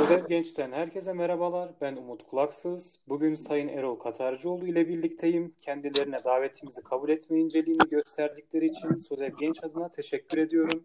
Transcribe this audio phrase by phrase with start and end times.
[0.00, 1.70] Ödev Genç'ten herkese merhabalar.
[1.80, 2.98] Ben Umut Kulaksız.
[3.08, 5.54] Bugün Sayın Erol Katarcıoğlu ile birlikteyim.
[5.58, 10.84] Kendilerine davetimizi kabul etme inceliğini gösterdikleri için Sodev Genç adına teşekkür ediyorum.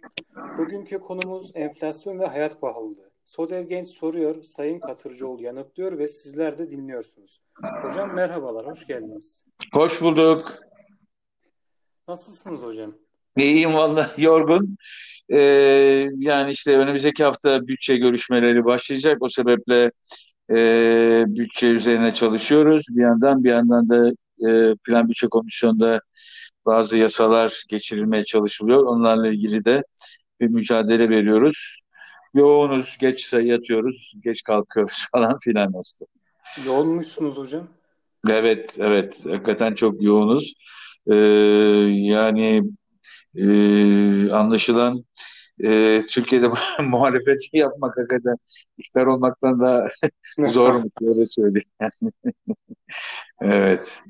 [0.57, 3.11] Bugünkü konumuz enflasyon ve hayat pahalılığı.
[3.25, 7.41] Sodev Genç soruyor, Sayın Katırcıoğlu yanıtlıyor ve sizler de dinliyorsunuz.
[7.81, 9.45] Hocam merhabalar, hoş geldiniz.
[9.73, 10.59] Hoş bulduk.
[12.07, 12.95] Nasılsınız hocam?
[13.37, 14.77] İyiyim vallahi yorgun.
[15.29, 15.39] Ee,
[16.17, 19.17] yani işte önümüzdeki hafta bütçe görüşmeleri başlayacak.
[19.21, 19.91] O sebeple
[20.49, 20.55] e,
[21.27, 22.85] bütçe üzerine çalışıyoruz.
[22.89, 24.09] Bir yandan bir yandan da
[24.49, 26.01] e, Plan Bütçe Komisyonu'nda
[26.65, 28.83] bazı yasalar geçirilmeye çalışılıyor.
[28.83, 29.83] Onlarla ilgili de
[30.41, 31.79] bir mücadele veriyoruz.
[32.33, 36.09] Yoğunuz, geç yatıyoruz, geç kalkıyoruz falan filan aslında.
[36.65, 37.67] Yoğunmuşsunuz hocam.
[38.29, 39.25] Evet, evet.
[39.25, 40.53] Hakikaten çok yoğunuz.
[41.11, 41.15] Ee,
[41.91, 42.63] yani
[43.35, 45.05] e, anlaşılan
[45.63, 46.47] e, Türkiye'de
[46.83, 48.35] muhalefeti yapmak hakikaten
[48.77, 49.89] iktidar olmaktan da
[50.37, 51.69] zormuş öyle söyleyeyim.
[53.41, 54.01] evet.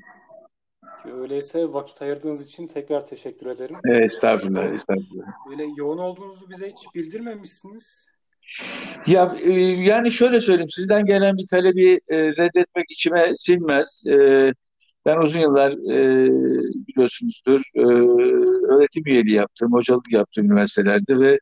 [1.12, 3.76] Öyleyse vakit ayırdığınız için tekrar teşekkür ederim.
[3.84, 5.26] Evet, estağfurullah, estağfurullah.
[5.50, 8.08] Böyle yoğun olduğunuzu bize hiç bildirmemişsiniz.
[9.06, 14.04] Ya e, yani şöyle söyleyeyim, sizden gelen bir talebi e, reddetmek içime sinmez.
[14.06, 14.52] E,
[15.06, 15.76] ben uzun yıllar
[16.86, 17.62] biliyorsunuzdur
[18.66, 21.38] öğretim üyeliği yaptım, hocalık yaptım üniversitelerde ve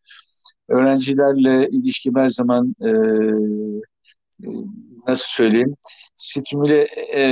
[0.68, 2.88] öğrencilerle ilişkim her zaman e,
[4.44, 4.48] e,
[5.08, 5.76] nasıl söyleyeyim
[6.14, 7.22] stimüle e,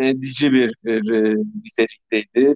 [0.00, 2.54] edici bir, bir e, nitelikteydi.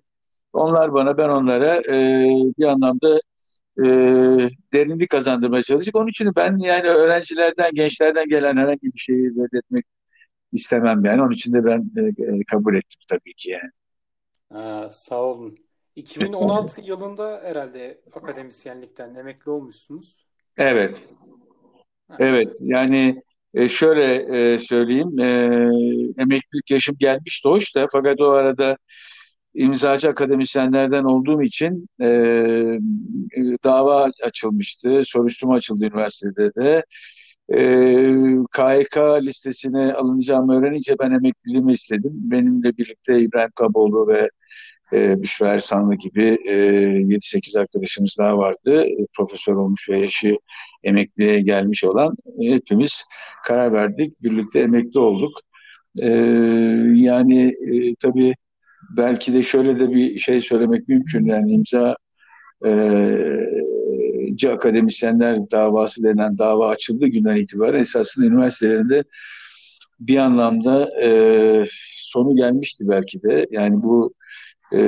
[0.53, 2.27] Onlar bana, ben onlara e,
[2.59, 3.21] bir anlamda
[3.79, 3.85] e,
[4.73, 5.97] derinlik kazandırmaya çalıştık.
[5.97, 9.87] Onun için ben yani öğrencilerden, gençlerden gelen herhangi bir şeyi reddetmek
[10.53, 11.23] istemem yani.
[11.23, 13.71] Onun için de ben e, kabul ettim tabii ki yani.
[14.53, 15.57] Ha, sağ olun.
[15.97, 20.27] 2016 yılında herhalde akademisyenlikten emekli olmuşsunuz.
[20.57, 21.03] Evet.
[22.09, 22.17] Ha.
[22.19, 22.53] Evet.
[22.61, 23.23] Yani
[23.55, 25.19] e, şöyle e, söyleyeyim.
[25.19, 25.27] E,
[26.23, 28.77] emeklilik yaşım gelmişti hoş da fakat o arada
[29.55, 32.09] imzacı akademisyenlerden olduğum için e,
[33.65, 35.03] dava açılmıştı.
[35.05, 36.85] Soruşturma açıldı üniversitede de.
[37.49, 37.59] E,
[38.53, 42.13] KYK listesine alınacağımı öğrenince ben emekliliğimi istedim.
[42.15, 44.29] Benimle birlikte İbrahim Kaboğlu ve
[44.93, 46.53] e, Büşra Ersanlı gibi e,
[47.03, 48.85] 7-8 arkadaşımız daha vardı.
[48.85, 50.37] E, profesör olmuş ve yaşı
[50.85, 53.05] emekliye gelmiş olan e, hepimiz
[53.47, 54.23] karar verdik.
[54.23, 55.41] Birlikte emekli olduk.
[55.99, 56.09] E,
[56.95, 58.35] yani e, tabii
[58.97, 61.27] belki de şöyle de bir şey söylemek mümkün.
[61.27, 61.97] Yani imza
[62.67, 62.71] e,
[64.49, 69.05] akademisyenler davası denen dava açıldığı günden itibaren esasında üniversitelerinde
[70.01, 71.09] bir anlamda e,
[71.97, 73.47] sonu gelmişti belki de.
[73.51, 74.15] Yani bu
[74.75, 74.81] e,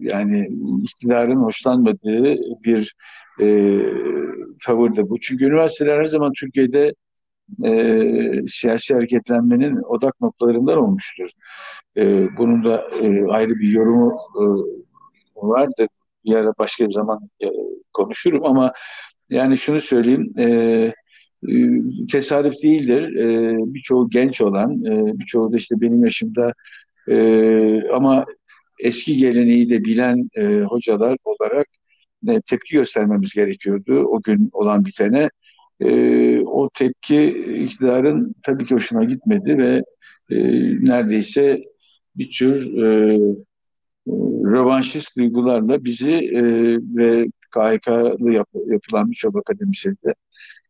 [0.00, 0.48] yani
[0.82, 2.94] iktidarın hoşlanmadığı bir
[3.40, 3.78] e,
[4.64, 5.20] tavırdı bu.
[5.20, 6.94] Çünkü üniversiteler her zaman Türkiye'de
[7.64, 11.30] e, siyasi hareketlenmenin odak noktalarından olmuştur.
[11.96, 14.44] E, bunun da e, ayrı bir yorumu e,
[15.34, 15.86] vardı.
[16.24, 17.46] Bir ara başka bir zaman e,
[17.92, 18.72] konuşurum ama
[19.30, 20.92] yani şunu söyleyeyim e, e,
[22.12, 23.16] tesadüf değildir.
[23.16, 26.52] E, birçoğu genç olan, e, birçoğu da işte benim yaşımda
[27.08, 28.24] e, ama
[28.78, 31.66] eski geleneği de bilen e, hocalar olarak
[32.28, 35.30] e, tepki göstermemiz gerekiyordu o gün olan bitene.
[35.80, 37.26] E, o tepki
[37.64, 39.82] iktidarın tabii ki hoşuna gitmedi ve
[40.30, 40.36] e,
[40.84, 41.64] neredeyse
[42.16, 43.18] bir tür e,
[44.52, 46.42] rövanşist duygularla bizi e,
[46.96, 50.14] ve KHK'lı yap, yapılan birçok akademisyeninde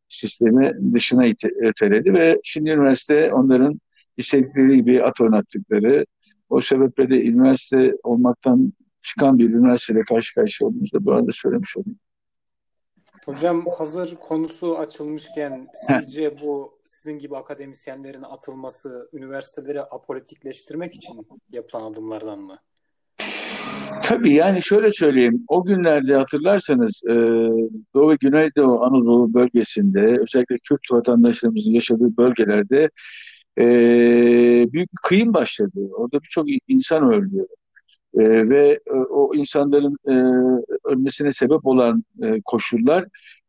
[0.09, 1.25] sistemi dışına
[1.61, 3.81] öteledi ve şimdi üniversite onların
[4.17, 6.07] istedikleri gibi at oynattıkları
[6.49, 8.73] o sebeple de üniversite olmaktan
[9.03, 11.99] çıkan bir üniversiteyle karşı karşıya olduğumuzda bu arada söylemiş olayım.
[13.25, 22.39] Hocam hazır konusu açılmışken sizce bu sizin gibi akademisyenlerin atılması üniversiteleri apolitikleştirmek için yapılan adımlardan
[22.39, 22.59] mı?
[24.03, 25.45] Tabii yani şöyle söyleyeyim.
[25.49, 27.15] O günlerde hatırlarsanız e,
[27.95, 32.91] Doğu ve Güneydoğu Anadolu bölgesinde özellikle Kürt vatandaşlarımızın yaşadığı bölgelerde
[33.59, 33.65] e,
[34.73, 35.91] büyük bir kıyım başladı.
[35.97, 37.47] Orada birçok insan öldü.
[38.15, 40.15] E, ve e, o insanların e,
[40.85, 43.05] ölmesine sebep olan e, koşullar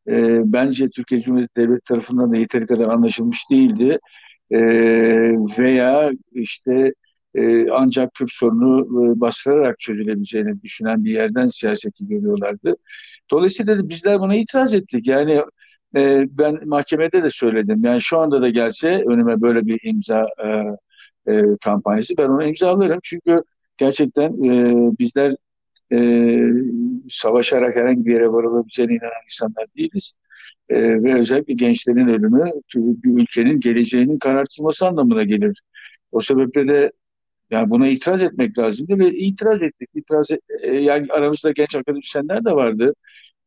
[0.07, 3.99] e, bence Türkiye Cumhuriyeti Devleti tarafından da yeteri kadar anlaşılmış değildi.
[4.51, 4.59] E,
[5.57, 6.93] veya işte
[7.35, 12.75] e, ancak Kürt sorunu e, bastırarak çözülebileceğini düşünen bir yerden siyaseti görüyorlardı.
[13.31, 15.07] Dolayısıyla da bizler buna itiraz ettik.
[15.07, 15.41] Yani
[15.95, 17.83] e, ben mahkemede de söyledim.
[17.83, 20.47] Yani şu anda da gelse önüme böyle bir imza e,
[21.33, 22.99] e, kampanyası ben onu imzalarım.
[23.03, 23.43] Çünkü
[23.77, 25.35] gerçekten e, bizler
[25.93, 25.97] e,
[27.09, 30.15] savaşarak herhangi bir yere varılabileceğine inanan insanlar değiliz.
[30.69, 35.61] e, ve özellikle gençlerin ölümü bir ülkenin geleceğinin karartılması anlamına gelir.
[36.11, 36.91] O sebeple de
[37.51, 39.89] yani buna itiraz etmek lazımdı ve itiraz ettik.
[39.95, 42.93] İtiraz et, yani aramızda genç akademisyenler de vardı.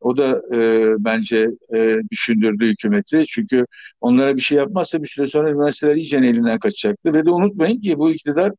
[0.01, 3.23] O da e, bence e, düşündürdü hükümeti.
[3.27, 3.65] Çünkü
[4.01, 7.13] onlara bir şey yapmazsa bir süre sonra üniversiteler iyice elinden kaçacaktı.
[7.13, 8.51] Ve de unutmayın ki bu iktidar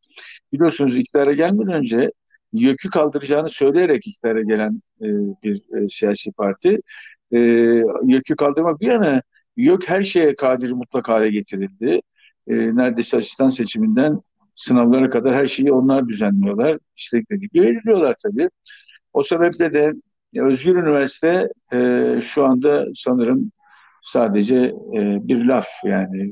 [0.52, 2.12] biliyorsunuz iktidara gelmeden önce
[2.52, 5.06] yükü kaldıracağını söyleyerek iktidara gelen e,
[5.42, 6.80] bir e, siyasi parti.
[7.32, 7.38] E,
[8.04, 9.22] yükü kaldırmak bir yana
[9.56, 12.00] YÖK her şeye kadir mutlak hale getirildi.
[12.48, 14.20] E, neredeyse asistan seçiminden
[14.54, 16.78] sınavlara kadar her şeyi onlar düzenliyorlar.
[16.96, 18.48] İstedikleri gibi veriliyorlar tabii.
[19.12, 19.92] O sebeple de
[20.36, 23.52] Özgür Üniversite e, şu anda sanırım
[24.02, 24.56] sadece
[24.96, 26.30] e, bir laf yani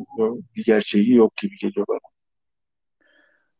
[0.57, 1.99] bir gerçeği yok gibi geliyor bana.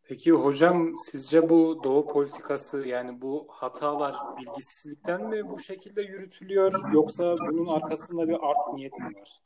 [0.09, 7.37] Peki hocam sizce bu doğu politikası yani bu hatalar bilgisizlikten mi bu şekilde yürütülüyor yoksa
[7.39, 9.41] bunun arkasında bir art niyet mi var?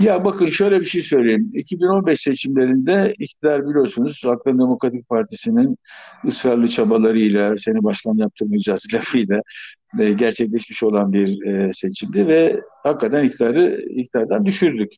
[0.00, 1.50] Ya bakın şöyle bir şey söyleyeyim.
[1.54, 5.78] 2015 seçimlerinde iktidar biliyorsunuz Halkların Demokratik Partisi'nin
[6.26, 9.42] ısrarlı çabalarıyla seni başkan yaptırmayacağız lafıyla
[10.00, 14.92] e, gerçekleşmiş olan bir e, seçimdi ve hakikaten iktidarı iktidardan düşürdük.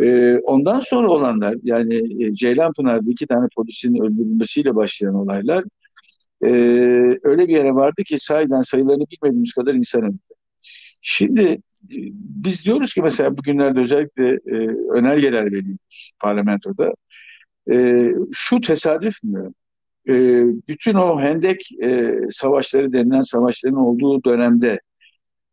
[0.00, 5.64] E, ondan sonra olanlar yani e, Ceylanpınar'da iki tane polisin öldürülmesiyle başlayan olaylar
[6.44, 6.50] e,
[7.24, 10.18] öyle bir yere vardı ki sahiden sayılarını bilmediğimiz kadar insan öldü.
[11.02, 14.56] Şimdi e, biz diyoruz ki mesela bugünlerde özellikle e,
[14.92, 16.94] önergeler veriyoruz parlamentoda.
[17.72, 19.52] E, şu tesadüf mü?
[20.08, 24.80] E, bütün o hendek e, savaşları denilen savaşların olduğu dönemde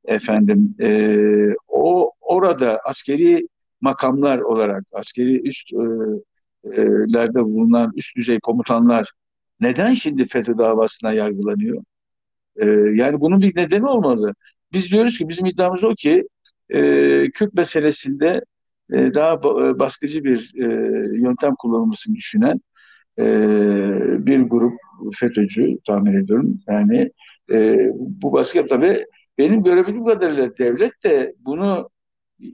[0.05, 3.47] efendim e, o orada askeri
[3.81, 9.11] makamlar olarak askeri üstlerde e, bulunan üst düzey komutanlar
[9.59, 11.83] neden şimdi FETÖ davasına yargılanıyor?
[12.55, 12.65] E,
[12.95, 14.33] yani bunun bir nedeni olmalı.
[14.73, 16.27] Biz diyoruz ki bizim iddiamız o ki
[16.69, 16.79] e,
[17.33, 18.41] Kürt meselesinde
[18.93, 20.65] e, daha e, baskıcı bir e,
[21.17, 22.61] yöntem kullanılmasını düşünen
[23.19, 23.25] e,
[24.25, 24.73] bir grup
[25.15, 26.59] FETÖ'cü tahmin ediyorum.
[26.67, 27.11] Yani
[27.51, 29.05] e, bu baskı yaptı ve
[29.37, 31.89] benim görebildiğim kadarıyla devlet de bunu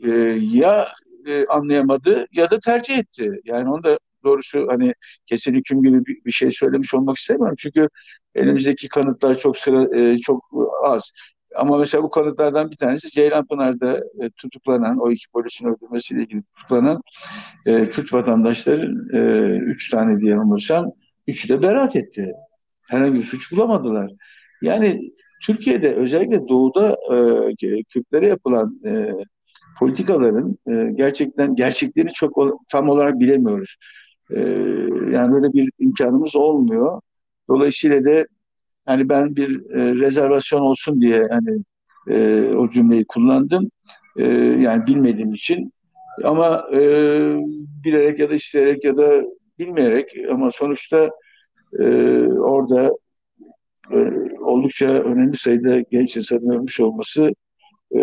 [0.03, 0.11] e,
[0.41, 0.87] ya
[1.27, 3.41] e, anlayamadı ya da tercih etti.
[3.45, 4.93] Yani onu da doğrusu hani
[5.25, 7.55] kesin hüküm gibi bir, bir şey söylemiş olmak istemiyorum.
[7.59, 7.89] Çünkü
[8.35, 10.45] elimizdeki kanıtlar çok sıra e, çok
[10.83, 11.13] az.
[11.57, 17.01] Ama mesela bu kanıtlardan bir tanesi Ceylanpınar'da e, tutuklanan, o iki polisin öldürmesiyle ilgili tutuklanan
[17.65, 20.91] e, Kürt vatandaşların e, üç tane diye umursam,
[21.27, 22.33] üçü de beraat etti.
[22.89, 24.11] Herhangi bir suç bulamadılar.
[24.61, 25.11] Yani
[25.45, 29.11] Türkiye'de özellikle doğuda e, Kürtlere yapılan e,
[29.79, 33.77] politikaların e, gerçekten gerçeklerini çok tam olarak bilemiyoruz.
[34.31, 34.39] E,
[35.11, 37.01] yani böyle bir imkanımız olmuyor.
[37.49, 38.25] Dolayısıyla da
[38.87, 41.63] yani ben bir e, rezervasyon olsun diye hani
[42.09, 43.71] e, o cümleyi kullandım.
[44.17, 44.25] E,
[44.59, 45.73] yani bilmediğim için.
[46.23, 46.79] Ama e,
[47.83, 49.23] bilerek ya da isteyerek ya da
[49.59, 51.09] bilmeyerek ama sonuçta
[51.79, 51.83] e,
[52.27, 52.91] orada
[53.91, 53.97] e,
[54.39, 57.31] oldukça önemli sayıda genç insanın ölmüş olması
[57.91, 57.99] e,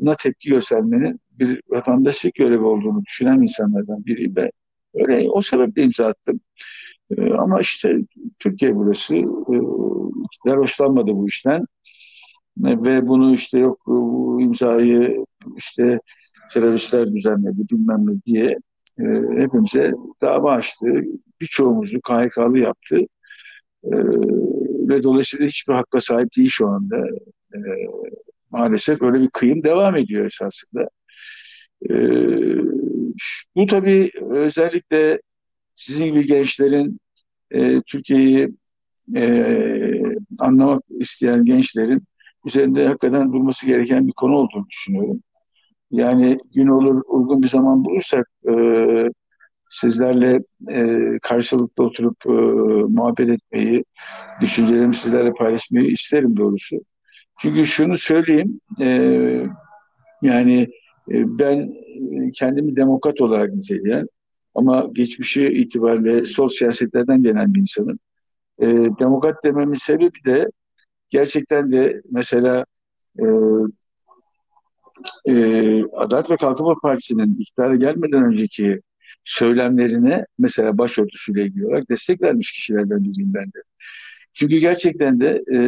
[0.00, 4.50] na tepki göstermenin bir vatandaşlık görevi olduğunu düşünen insanlardan biriyim ben.
[4.94, 6.40] Öyle o sebeple imza attım.
[7.10, 7.98] E, ama işte
[8.38, 9.16] Türkiye burası.
[10.46, 11.60] E, hoşlanmadı bu işten.
[12.66, 15.24] E, ve bunu işte yok bu imzayı
[15.56, 16.00] işte
[16.52, 18.58] teröristler düzenledi bilmem ne diye
[18.98, 19.04] e,
[19.42, 20.86] hepimize dava açtı.
[21.40, 22.98] Birçoğumuzu KHK'lı yaptı.
[23.84, 23.96] E,
[24.88, 27.06] ve dolayısıyla hiçbir hakka sahip değil şu anda.
[27.54, 27.58] E,
[28.50, 30.88] maalesef öyle bir kıyım devam ediyor esasında.
[31.90, 31.94] E,
[33.56, 35.20] bu tabii özellikle
[35.74, 36.98] sizin gibi gençlerin
[37.54, 38.48] e, Türkiye'yi
[39.16, 39.22] e,
[40.38, 42.02] anlamak isteyen gençlerin
[42.46, 45.22] üzerinde hakikaten durması gereken bir konu olduğunu düşünüyorum.
[45.90, 48.54] Yani gün olur uygun bir zaman bulursak e,
[49.70, 52.30] sizlerle e, karşılıklı oturup e,
[52.92, 53.84] muhabbet etmeyi,
[54.40, 56.76] düşüncelerimi sizlerle paylaşmayı isterim doğrusu.
[57.38, 58.88] Çünkü şunu söyleyeyim, e,
[60.22, 60.62] yani
[61.10, 61.74] e, ben
[62.34, 64.06] kendimi demokrat olarak niteleyen
[64.54, 67.98] ama geçmişi itibariyle sol siyasetlerden gelen bir insanım.
[68.58, 68.66] E,
[69.00, 70.48] demokrat dememin sebebi de
[71.10, 72.64] gerçekten de mesela
[73.18, 73.24] e,
[75.26, 75.32] e,
[75.84, 78.80] Adalet ve Kalkınma Partisi'nin iktidara gelmeden önceki
[79.24, 83.58] söylemlerine mesela başörtüsüyle ilgili olarak destek vermiş kişilerden biriyim ben de.
[84.32, 85.58] Çünkü gerçekten de e,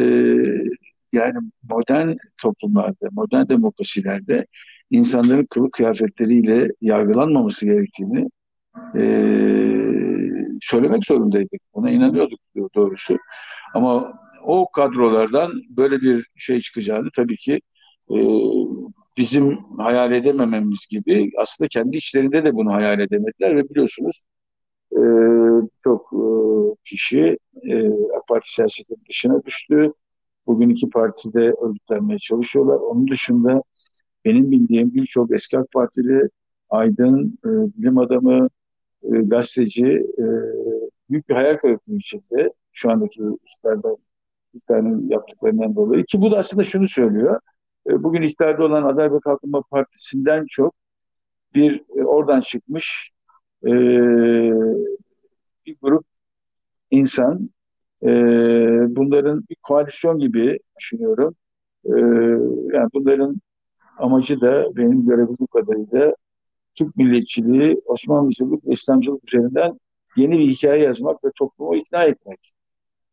[1.13, 1.37] yani
[1.69, 4.45] modern toplumlarda, modern demokrasilerde
[4.89, 8.29] insanların kılık kıyafetleriyle yargılanmaması gerektiğini
[8.95, 9.01] e,
[10.61, 11.61] söylemek zorundaydık.
[11.73, 12.39] Ona inanıyorduk
[12.75, 13.17] doğrusu.
[13.73, 17.61] Ama o kadrolardan böyle bir şey çıkacağını tabii ki
[18.11, 18.17] e,
[19.17, 24.23] bizim hayal edemememiz gibi aslında kendi içlerinde de bunu hayal edemediler ve biliyorsunuz
[24.91, 25.01] e,
[25.83, 26.23] çok e,
[26.85, 29.93] kişi e, AK Parti siyasetinin dışına düştü.
[30.47, 32.75] Bugün iki partide örgütlenmeye çalışıyorlar.
[32.75, 33.61] Onun dışında
[34.25, 36.29] benim bildiğim birçok eski AK Partili
[36.69, 38.49] aydın, e, bilim adamı,
[39.03, 39.85] e, gazeteci
[40.17, 40.25] e,
[41.09, 43.97] büyük bir hayal kırıklığı içinde şu andaki iktidarda
[44.53, 47.39] iktidarın yaptıklarından dolayı ki bu da aslında şunu söylüyor.
[47.89, 50.75] E, bugün iktidarda olan Aday ve Kalkınma Partisi'nden çok
[51.55, 53.11] bir e, oradan çıkmış
[55.65, 56.05] bir grup
[56.91, 57.49] insan
[58.95, 61.35] bunların bir koalisyon gibi düşünüyorum.
[62.73, 63.41] Yani bunların
[63.97, 66.13] amacı da benim görebildiğim kadarıyla
[66.77, 69.79] Türk milliyetçiliği, Osmanlıcılık ve İslamcılık üzerinden
[70.15, 72.53] yeni bir hikaye yazmak ve toplumu ikna etmek.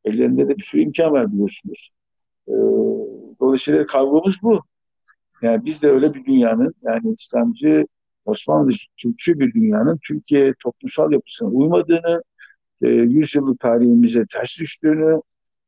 [0.04, 1.90] Ellerinde de bir sürü imkan var biliyorsunuz.
[2.48, 2.52] E,
[3.40, 4.60] dolayısıyla kavgamız bu.
[5.42, 7.86] Yani biz de öyle bir dünyanın yani İslamcı,
[8.24, 12.22] Osmanlı Türkçü bir dünyanın Türkiye toplumsal yapısına uymadığını,
[12.82, 15.20] e, yüzyıllık tarihimize ters düştüğünü,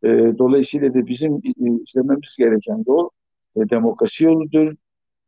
[0.05, 3.09] e, dolayısıyla da bizim e, izlememiz gereken yol
[3.57, 4.73] e, demokrasi yoludur.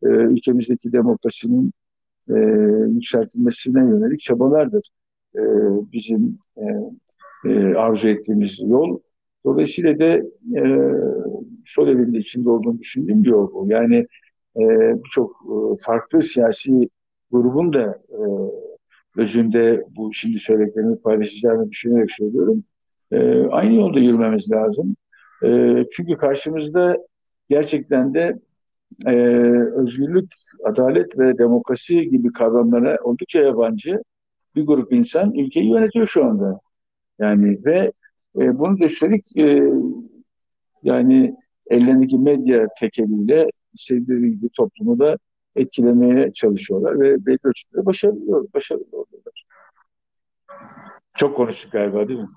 [0.03, 1.73] E, ülkemizdeki demokrasinin
[2.30, 2.38] e,
[2.92, 4.88] yükseltilmesine yönelik çabalardır.
[5.37, 5.40] E,
[5.92, 6.64] bizim e,
[7.44, 8.99] e, arzu ettiğimiz yol.
[9.44, 10.16] Dolayısıyla da
[10.61, 10.62] e,
[11.64, 13.66] sol evinde içinde olduğunu düşündüğüm bir yol bu.
[13.68, 14.06] Yani
[14.56, 14.62] e,
[15.04, 16.88] birçok e, farklı siyasi
[17.30, 18.20] grubun da e,
[19.16, 22.64] özünde bu şimdi söylediklerimi paylaşacağını düşünerek söylüyorum.
[23.12, 24.97] E, aynı yolda yürümemiz lazım.
[25.44, 26.97] E, çünkü karşımızda
[27.49, 28.38] gerçekten de
[29.07, 29.12] e,
[29.75, 30.33] özgürlük,
[30.64, 34.02] adalet ve demokrasi gibi kavramlara oldukça yabancı
[34.57, 36.61] bir grup insan ülkeyi yönetiyor şu anda.
[37.18, 37.92] Yani ve
[38.37, 39.62] e, bunu da üstelik e,
[40.83, 45.18] yani ellerindeki medya tekeliyle istedikleri gibi toplumu da
[45.57, 49.45] etkilemeye çalışıyorlar ve belli ölçüde başarılı, başarılı oluyorlar.
[51.14, 52.28] Çok konuştuk galiba değil mi?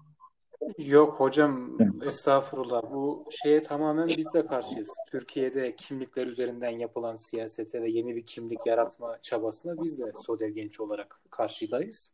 [0.77, 4.89] Yok hocam estağfurullah bu şeye tamamen biz de karşıyız.
[5.11, 10.79] Türkiye'de kimlikler üzerinden yapılan siyasete ve yeni bir kimlik yaratma çabasına biz de Sodev Genç
[10.79, 12.13] olarak karşıdayız.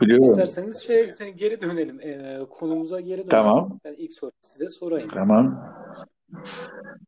[0.00, 0.24] Biliyorum.
[0.24, 2.00] İsterseniz şeye geri dönelim.
[2.00, 3.30] E, konumuza geri dönelim.
[3.30, 3.78] Tamam.
[3.84, 5.08] Ben ilk soru size sorayım.
[5.08, 5.74] Tamam.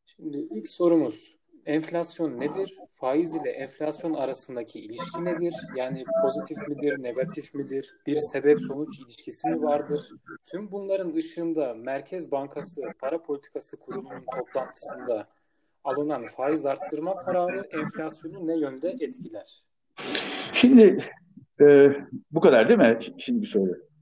[0.07, 2.75] Şimdi ilk sorumuz enflasyon nedir?
[2.91, 5.55] Faiz ile enflasyon arasındaki ilişki nedir?
[5.77, 7.95] Yani pozitif midir, negatif midir?
[8.07, 10.11] Bir sebep-sonuç ilişkisi mi vardır?
[10.47, 15.29] Tüm bunların ışığında Merkez Bankası Para Politikası Kurulu'nun toplantısında
[15.85, 19.63] alınan faiz arttırma kararı enflasyonu ne yönde etkiler?
[20.53, 21.05] Şimdi
[21.61, 21.89] e,
[22.31, 22.99] bu kadar değil mi?
[23.19, 23.93] Şimdi bir soru.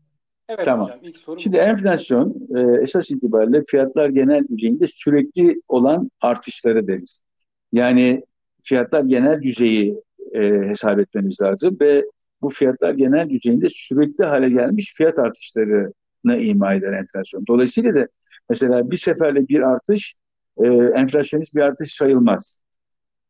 [0.48, 0.86] Evet tamam.
[0.86, 1.40] hocam ilk soru.
[1.40, 7.24] Şimdi enflasyon e, esas itibariyle fiyatlar genel düzeyinde sürekli olan artışları deriz.
[7.72, 8.22] Yani
[8.64, 10.02] fiyatlar genel düzeyi
[10.34, 12.04] e, hesap etmeniz lazım ve
[12.42, 17.46] bu fiyatlar genel düzeyinde sürekli hale gelmiş fiyat artışlarını ima eder enflasyon.
[17.48, 18.08] Dolayısıyla da
[18.48, 20.14] mesela bir seferle bir artış
[20.58, 22.60] e, enflasyonist bir artış sayılmaz.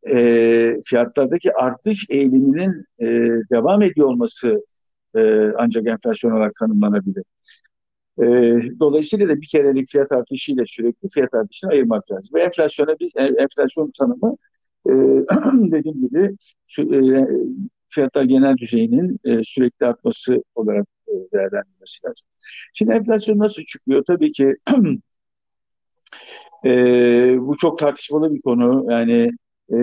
[0.09, 0.17] E,
[0.85, 3.07] fiyatlardaki artış eğiliminin e,
[3.51, 4.65] devam ediyor olması
[5.17, 7.25] e, ancak enflasyon olarak tanımlanabilir.
[8.21, 8.25] E,
[8.81, 12.35] dolayısıyla da bir kerelik fiyat artışıyla sürekli fiyat artışını ayırmak lazım.
[12.35, 14.37] Ve enflasyona biz e, enflasyon tanımı
[14.87, 14.91] e,
[15.73, 16.37] dediğim gibi
[16.79, 17.27] e,
[17.89, 22.29] fiyatlar genel düzeyinin e, sürekli artması olarak e, değerlendirilmesi lazım.
[22.75, 24.05] Şimdi enflasyon nasıl çıkıyor?
[24.07, 24.55] Tabii ki
[26.65, 26.71] e,
[27.41, 28.93] bu çok tartışmalı bir konu.
[28.93, 29.31] Yani
[29.73, 29.79] e,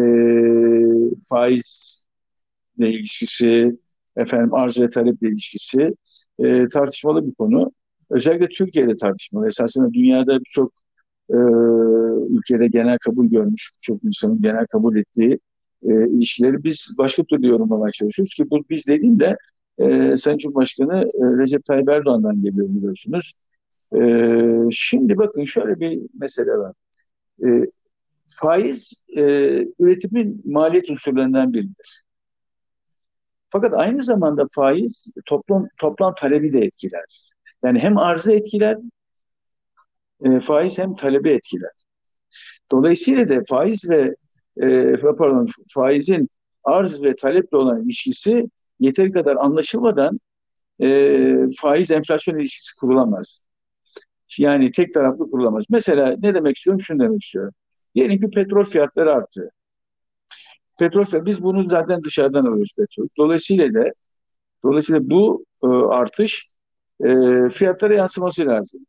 [1.29, 3.77] faizle ilişkisi,
[4.17, 5.95] efendim arz ve taleple ilişkisi
[6.39, 7.71] e, tartışmalı bir konu.
[8.09, 9.47] Özellikle Türkiye'de tartışmalı.
[9.47, 10.71] Esasında dünyada birçok
[11.29, 11.37] e,
[12.29, 15.39] ülkede genel kabul görmüş, çok insanın genel kabul ettiği
[15.83, 19.37] e, ilişkileri biz başka türlü yorumlamaya çalışıyoruz ki bu biz dediğimde
[19.77, 23.37] e, Sayın Cumhurbaşkanı e, Recep Tayyip Erdoğan'dan geliyor biliyorsunuz.
[23.95, 23.99] E,
[24.71, 26.73] şimdi bakın şöyle bir mesele var.
[27.45, 27.47] E,
[28.27, 29.21] faiz e,
[29.79, 32.03] üretimin maliyet unsurlarından biridir.
[33.49, 37.31] Fakat aynı zamanda faiz toplam toplam talebi de etkiler.
[37.63, 38.77] Yani hem arzı etkiler,
[40.25, 41.71] e, faiz hem talebi etkiler.
[42.71, 44.15] Dolayısıyla da faiz ve
[44.61, 46.29] e, pardon faizin
[46.63, 48.49] arz ve taleple olan ilişkisi
[48.79, 50.19] yeteri kadar anlaşılmadan
[50.81, 50.87] e,
[51.61, 53.47] faiz enflasyon ilişkisi kurulamaz.
[54.37, 55.65] Yani tek taraflı kurulamaz.
[55.69, 56.81] Mesela ne demek istiyorum?
[56.81, 57.53] Şunu demek istiyorum.
[57.95, 59.51] Diyelim ki petrol fiyatları arttı.
[60.79, 63.07] Petrol fiyatı, biz bunu zaten dışarıdan alıyoruz petrol.
[63.17, 63.91] Dolayısıyla da
[64.63, 66.56] dolayısıyla bu e, artış
[67.05, 67.09] e,
[67.49, 68.81] fiyatlara yansıması lazım.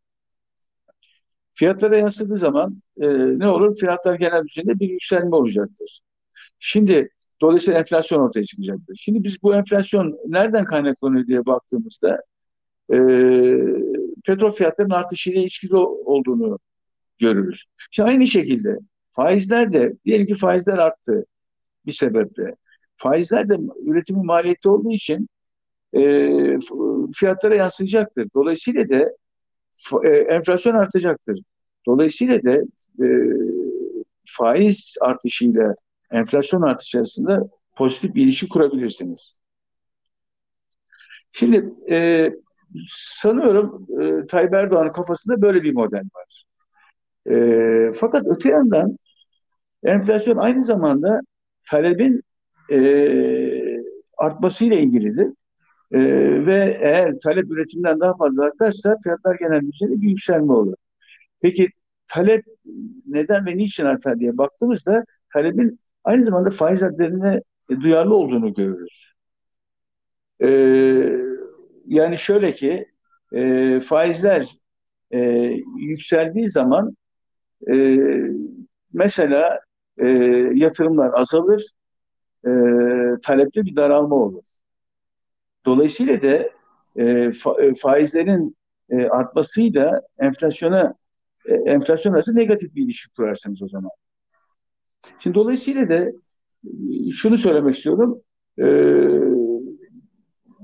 [1.55, 3.07] Fiyatlara yansıdığı zaman e,
[3.39, 3.77] ne olur?
[3.77, 6.01] Fiyatlar genel düzeyinde bir yükselme olacaktır.
[6.59, 7.11] Şimdi
[7.41, 8.97] dolayısıyla enflasyon ortaya çıkacaktır.
[8.97, 12.23] Şimdi biz bu enflasyon nereden kaynaklanıyor diye baktığımızda
[12.93, 12.97] e,
[14.27, 16.59] petrol fiyatlarının artışıyla ilişkili olduğunu
[17.19, 17.65] görürüz.
[17.91, 18.79] Şimdi aynı şekilde
[19.13, 21.25] faizler de diyelim ki faizler arttı
[21.87, 22.55] bir sebeple.
[22.97, 25.29] Faizler de üretimin maliyeti olduğu için
[25.95, 26.03] e,
[27.15, 28.29] fiyatlara yansıyacaktır.
[28.35, 29.11] Dolayısıyla da
[30.05, 31.41] e, enflasyon artacaktır.
[31.87, 32.55] Dolayısıyla da
[33.05, 33.07] e,
[34.27, 35.75] faiz artışıyla
[36.11, 39.39] enflasyon artışı arasında pozitif bir ilişki kurabilirsiniz.
[41.33, 42.31] Şimdi e,
[42.89, 46.45] sanıyorum e, Tayyip Erdoğan'ın kafasında böyle bir model var.
[47.31, 48.99] E, fakat öte yandan
[49.85, 51.21] enflasyon aynı zamanda
[51.71, 52.23] talebin
[52.71, 52.79] e,
[54.19, 55.33] artmasıyla ilgilidir.
[55.93, 55.99] E,
[56.47, 60.75] ve eğer talep üretimden daha fazla artarsa fiyatlar genel düzeyde bir yükselme olur.
[61.41, 61.69] Peki
[62.09, 62.45] talep
[63.07, 67.41] neden ve niçin artar diye baktığımızda talebin aynı zamanda faiz hadlerine
[67.71, 69.13] duyarlı olduğunu görürüz.
[70.43, 70.49] E,
[71.87, 72.87] yani şöyle ki
[73.33, 74.47] e, faizler
[75.11, 75.19] e,
[75.79, 76.97] yükseldiği zaman
[77.73, 77.99] e,
[78.93, 79.61] mesela
[79.99, 80.07] e,
[80.55, 81.67] yatırımlar azalır,
[82.47, 82.51] e,
[83.23, 84.45] talepte bir daralma olur.
[85.67, 86.51] Dolayısıyla da
[86.97, 87.05] e,
[87.63, 88.57] e, faizlerin
[88.91, 90.95] e, artmasıyla enflasyona
[91.47, 93.91] e, enflasyon arası negatif bir ilişki kurarsınız o zaman.
[95.19, 96.13] Şimdi dolayısıyla da e,
[97.13, 98.21] şunu söylemek istiyorum.
[98.59, 98.67] E,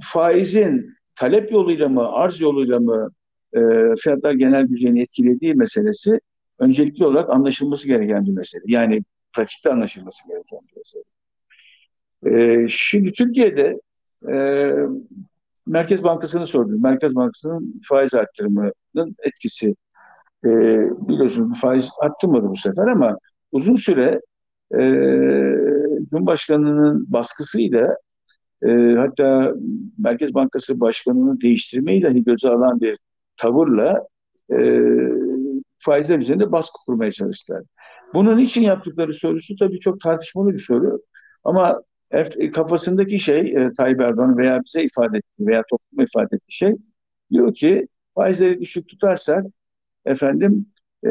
[0.02, 3.10] faizin talep yoluyla mı, arz yoluyla mı
[3.52, 3.60] e,
[4.02, 6.20] fiyatlar genel düzeyini etkilediği meselesi
[6.58, 8.62] öncelikli olarak anlaşılması gereken bir mesele.
[8.66, 11.04] Yani pratikte anlaşılması gereken bir mesele.
[12.26, 13.80] E, şimdi Türkiye'de
[14.32, 14.36] e,
[15.66, 16.82] Merkez Bankası'nı sordum.
[16.82, 19.74] Merkez Bankası'nın faiz arttırımının etkisi.
[20.44, 20.50] E,
[21.08, 23.18] biliyorsunuz faiz arttırmadı bu sefer ama
[23.52, 24.20] uzun süre
[24.74, 24.80] e,
[26.10, 27.96] Cumhurbaşkanı'nın baskısıyla
[28.62, 29.52] e, hatta
[29.98, 32.98] Merkez Bankası Başkanı'nı değiştirmeyi dahi göze alan bir
[33.36, 34.06] tavırla
[34.52, 34.58] e,
[35.78, 37.62] faizler üzerinde baskı kurmaya çalıştılar.
[38.14, 41.00] Bunun için yaptıkları sorusu tabii çok tartışmalı bir soru.
[41.44, 41.82] Ama
[42.54, 46.74] kafasındaki şey e, Tayyip Erdoğan veya bize ifade ettiği veya topluma ifade ettiği şey
[47.30, 49.44] diyor ki faizleri düşük tutarsak
[50.06, 50.66] efendim
[51.06, 51.10] e,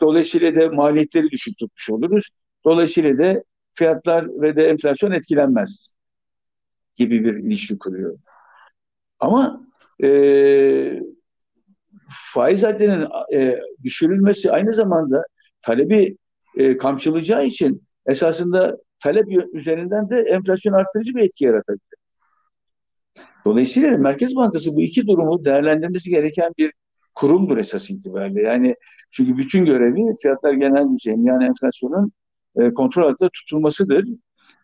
[0.00, 2.28] dolayısıyla da maliyetleri düşük tutmuş oluruz.
[2.64, 5.96] Dolayısıyla da fiyatlar ve de enflasyon etkilenmez
[6.96, 8.18] gibi bir ilişki kuruyor.
[9.20, 9.66] Ama
[10.02, 11.00] e,
[12.32, 15.24] faiz haddinin e, düşürülmesi aynı zamanda
[15.62, 16.16] talebi
[16.56, 21.98] e, kamçılayacağı için esasında talep üzerinden de enflasyon arttırıcı bir etki yaratabilir.
[23.44, 26.70] Dolayısıyla Merkez Bankası bu iki durumu değerlendirmesi gereken bir
[27.14, 28.42] kurumdur esas itibariyle.
[28.42, 28.74] Yani
[29.10, 32.12] çünkü bütün görevi fiyatlar genel düzeyin yani enflasyonun
[32.56, 34.04] e, kontrol altında tutulmasıdır.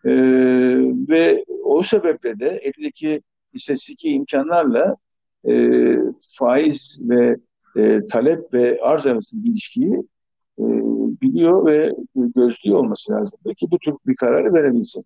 [0.05, 0.11] E,
[1.09, 3.21] ve o sebeple de elindeki
[3.53, 4.95] istatistik imkanlarla
[5.49, 5.53] e,
[6.37, 7.37] faiz ve
[7.77, 9.97] e, talep ve arz arasındaki ilişkiyi
[11.21, 13.39] biliyor ve gözlüyor olması lazım.
[13.45, 15.03] Peki bu tür bir kararı verebilsin.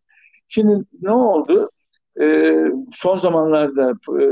[0.47, 1.69] Şimdi ne oldu?
[2.21, 2.55] E,
[2.93, 4.23] son zamanlarda e,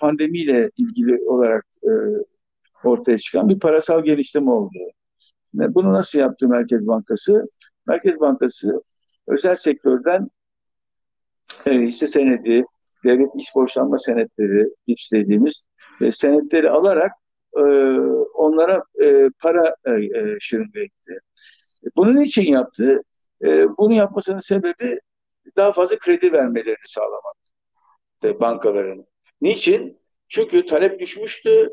[0.00, 1.90] pandemiyle ilgili olarak e,
[2.84, 4.78] ortaya çıkan bir parasal geliştirme oldu.
[5.54, 7.44] Bunu nasıl yaptı Merkez Bankası?
[7.86, 8.82] Merkez Bankası
[9.26, 10.28] özel sektörden
[11.66, 12.64] e, hisse senedi,
[13.04, 15.64] devlet iş borçlanma senetleri istediğimiz
[16.00, 17.12] e, senetleri alarak
[17.56, 17.62] e,
[18.34, 20.38] onlara e, para e, e,
[20.84, 21.18] etti.
[21.96, 23.02] Bunun için yaptı.
[23.44, 25.00] E, bunu yapmasının sebebi
[25.56, 27.34] daha fazla kredi vermelerini sağlamak
[28.40, 29.06] bankaların.
[29.40, 30.00] Niçin?
[30.28, 31.70] Çünkü talep düşmüştü.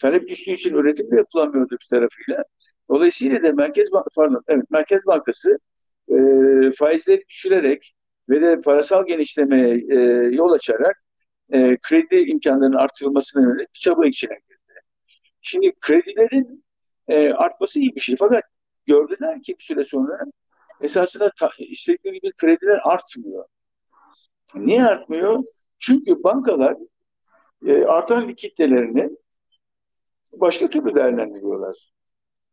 [0.00, 2.44] Talep düştüğü için üretim de yapılamıyordu bir tarafıyla.
[2.90, 5.58] Dolayısıyla da Merkez Bankası, pardon, evet Merkez Bankası
[6.08, 6.16] e,
[6.78, 7.94] faizleri düşürerek
[8.28, 9.96] ve de parasal genişlemeye e,
[10.36, 11.02] yol açarak
[11.52, 14.38] e, kredi imkanlarının artırılmasına yönelik bir çaba içine.
[15.40, 16.64] Şimdi kredilerin
[17.08, 18.16] e, artması iyi bir şey.
[18.16, 18.44] Fakat
[18.86, 20.18] gördüler ki bir süre sonra
[20.80, 23.44] esasında ta, istedikleri gibi krediler artmıyor.
[24.54, 25.44] Niye artmıyor?
[25.78, 26.76] Çünkü bankalar
[27.66, 29.10] e, artan likiditelerini
[30.32, 31.90] başka türlü değerlendiriyorlar.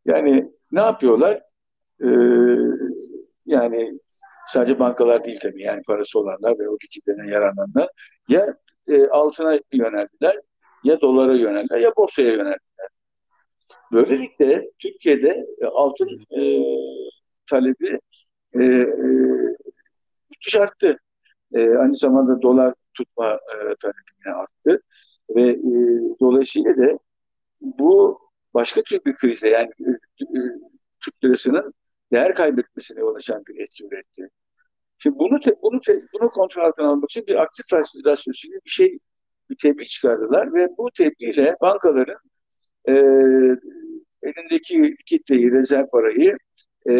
[0.05, 1.41] Yani ne yapıyorlar?
[2.01, 2.07] Ee,
[3.45, 3.99] yani
[4.47, 7.89] sadece bankalar değil tabii yani parası olanlar ve o likitlenen yararlananlar
[8.29, 10.39] ya e, altına yöneldiler
[10.83, 12.59] ya dolara yöneldiler ya borsaya yöneldiler.
[13.95, 16.41] Böylelikle Türkiye'de e, altın e,
[17.49, 17.99] talebi
[18.53, 18.85] e, e,
[20.29, 20.97] müthiş arttı.
[21.53, 24.81] E, aynı zamanda dolar tutma e, talebi arttı
[25.35, 25.71] ve e,
[26.19, 26.99] dolayısıyla da
[27.61, 28.19] bu
[28.53, 29.91] başka tür bir krize yani e,
[30.23, 30.39] e,
[30.99, 31.73] Türk lirasının
[32.11, 34.29] değer kaybetmesine yol açan bir etki üretti.
[34.97, 38.99] Şimdi bunu te, bunu te, bunu kontrol altına almak için bir aktif gibi bir şey
[39.49, 42.19] bir tebliğ çıkardılar ve bu tebliğle bankaların
[42.87, 42.93] e,
[44.23, 46.37] elindeki kitleyi, rezerv parayı
[46.89, 46.93] e,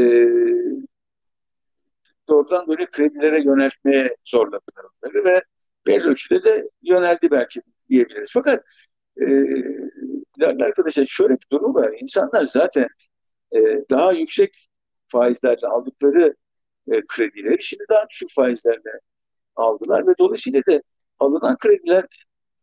[2.27, 4.85] doğrudan böyle kredilere yöneltmeye zorladılar
[5.25, 5.41] ve
[5.87, 8.29] belli ölçüde de yöneldi belki diyebiliriz.
[8.33, 8.63] Fakat
[9.21, 9.25] e,
[10.41, 11.95] arkadaşlar şöyle bir durum var.
[12.01, 12.87] İnsanlar zaten
[13.55, 14.69] e, daha yüksek
[15.07, 16.35] faizlerle aldıkları
[16.91, 18.99] e, kredileri şimdi daha düşük faizlerle
[19.55, 20.81] aldılar ve dolayısıyla da
[21.19, 22.05] alınan krediler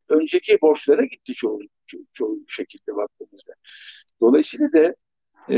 [0.09, 1.61] önceki borçlara gitti çoğu,
[1.93, 3.53] ço çoğu şekilde baktığımızda.
[4.21, 4.95] Dolayısıyla da
[5.51, 5.57] e,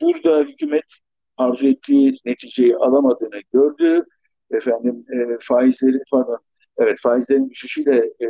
[0.00, 0.84] burada hükümet
[1.36, 4.04] arzu ettiği neticeyi alamadığını gördü.
[4.50, 6.38] Efendim e, faizleri pardon
[6.78, 8.26] evet faizlerin düşüşüyle e,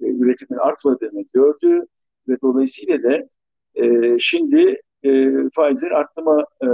[0.00, 1.86] e, üretimin artmadığını gördü
[2.28, 3.28] ve dolayısıyla da
[3.74, 6.68] e, şimdi e, faizleri arttırma e,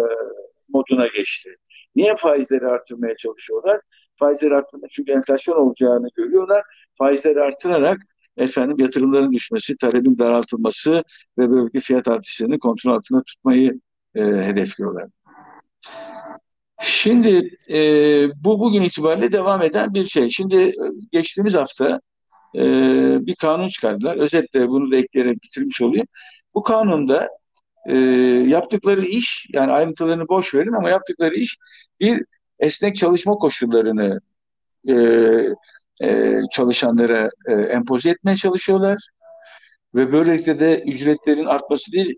[0.69, 1.57] moduna geçti.
[1.97, 3.81] Niye faizleri arttırmaya çalışıyorlar?
[4.17, 6.63] Faizleri arttırma çünkü enflasyon olacağını görüyorlar.
[6.99, 7.99] Faizleri artırarak
[8.41, 11.05] efendim yatırımların düşmesi, talebin daraltılması
[11.39, 13.81] ve böylelikle fiyat artışlarını kontrol altında tutmayı
[14.15, 15.09] e, hedefliyorlar.
[16.81, 17.79] Şimdi e,
[18.45, 20.31] bu bugün itibariyle devam eden bir şey.
[20.31, 20.75] Şimdi e,
[21.13, 22.01] geçtiğimiz hafta
[22.57, 22.61] e,
[23.27, 24.17] bir kanun çıkardılar.
[24.17, 26.07] Özetle bunu da ekleyerek bitirmiş olayım.
[26.55, 27.29] Bu kanunda
[27.89, 27.97] e,
[28.49, 31.57] yaptıkları iş yani ayrıntılarını boş verin ama yaptıkları iş
[32.01, 32.25] bir
[32.59, 34.21] esnek çalışma koşullarını
[34.89, 34.95] e,
[36.03, 39.09] e, çalışanlara e, empoze etmeye çalışıyorlar
[39.95, 42.15] ve böylelikle de ücretlerin artması değil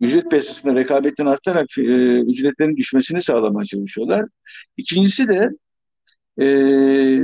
[0.00, 1.82] ücret piyasasında rekabetin artarak e,
[2.20, 4.26] ücretlerin düşmesini sağlamaya çalışıyorlar.
[4.76, 5.50] İkincisi de
[6.38, 6.46] e,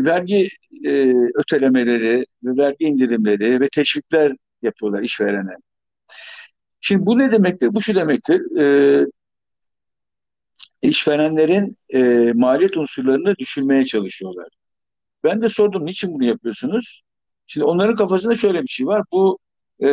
[0.05, 0.49] vergi
[0.87, 5.53] e, ötelemeleri ve vergi indirimleri ve teşvikler yapıyorlar işverene.
[6.81, 7.75] Şimdi bu ne demektir?
[7.75, 8.59] Bu şu demektir.
[8.61, 9.07] E,
[10.83, 14.49] işverenlerin e, maliyet unsurlarını düşürmeye çalışıyorlar.
[15.25, 17.03] Ben de sordum niçin bunu yapıyorsunuz?
[17.47, 19.03] Şimdi onların kafasında şöyle bir şey var.
[19.13, 19.39] Bu
[19.83, 19.89] e,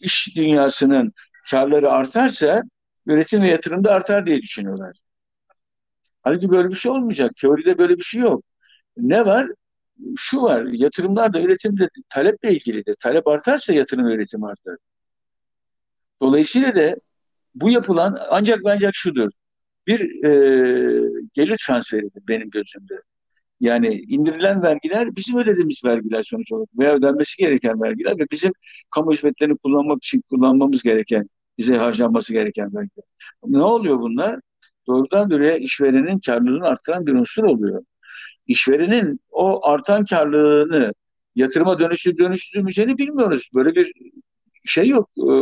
[0.00, 1.12] iş dünyasının
[1.50, 2.62] karları artarsa
[3.06, 4.96] üretim ve yatırım da artar diye düşünüyorlar.
[6.22, 7.32] Halbuki böyle bir şey olmayacak.
[7.36, 8.44] Teoride böyle bir şey yok.
[8.96, 9.48] Ne var?
[10.16, 12.96] Şu var, yatırımlar da üretimde taleple ilgilidir.
[13.00, 14.76] Talep artarsa yatırım üretim artar.
[16.22, 16.96] Dolayısıyla da
[17.54, 19.30] bu yapılan ancak ancak şudur.
[19.86, 20.30] Bir e,
[21.34, 22.94] gelir transferidir benim gözümde.
[23.60, 28.52] Yani indirilen vergiler bizim ödediğimiz vergiler sonuç olarak veya ödenmesi gereken vergiler ve bizim
[28.90, 33.04] kamu hizmetlerini kullanmak için kullanmamız gereken, bize harcanması gereken vergiler.
[33.46, 34.40] Ne oluyor bunlar?
[34.86, 37.84] Doğrudan doğruya işverenin karlılığını arttıran bir unsur oluyor.
[38.46, 40.92] İşverenin o artan karlılığını
[41.34, 43.50] yatırıma dönüştür dönüştürmeyeceğini bilmiyoruz.
[43.54, 43.92] Böyle bir
[44.64, 45.32] şey yok, e,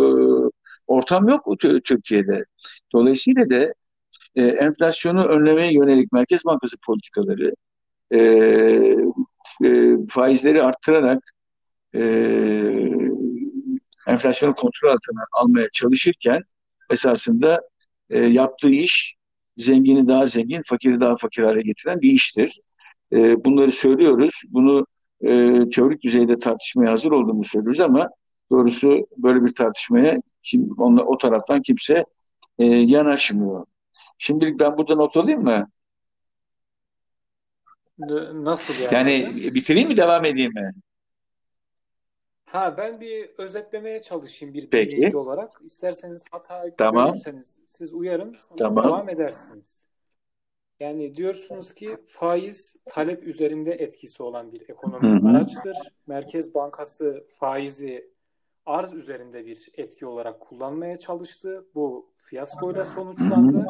[0.86, 2.44] ortam yok Türkiye'de.
[2.92, 3.74] Dolayısıyla da
[4.36, 7.54] e, enflasyonu önlemeye yönelik Merkez Bankası politikaları
[8.10, 8.18] e,
[9.64, 11.34] e, faizleri arttırarak
[11.94, 12.00] e,
[14.06, 16.40] enflasyonu kontrol altına almaya çalışırken
[16.90, 17.60] esasında
[18.10, 19.14] e, yaptığı iş
[19.56, 22.60] zengini daha zengin, fakiri daha fakir hale getiren bir iştir.
[23.12, 24.42] E, bunları söylüyoruz.
[24.48, 24.86] Bunu
[25.20, 28.08] e, teorik düzeyde tartışmaya hazır olduğunu söylüyoruz ama
[28.50, 32.04] doğrusu böyle bir tartışmaya kim, onla, o taraftan kimse
[32.58, 33.66] e, yanaşmıyor.
[34.22, 35.70] Şimdilik ben burada not alayım mı?
[38.32, 38.94] Nasıl yani?
[38.94, 39.54] Yani hocam?
[39.54, 40.72] bitireyim mi devam edeyim mi?
[42.44, 44.96] Ha ben bir özetlemeye çalışayım bir Peki.
[44.96, 45.60] dinleyici olarak.
[45.64, 47.10] İsterseniz hata Tamam.
[47.10, 48.84] görürseniz siz uyarın sonra Tamam.
[48.84, 49.86] devam edersiniz.
[50.80, 55.28] Yani diyorsunuz ki faiz talep üzerinde etkisi olan bir ekonomik hı.
[55.28, 55.76] araçtır.
[56.06, 58.09] Merkez Bankası faizi
[58.66, 61.64] arz üzerinde bir etki olarak kullanmaya çalıştı.
[61.74, 63.66] Bu fiyaskoyla sonuçlandı.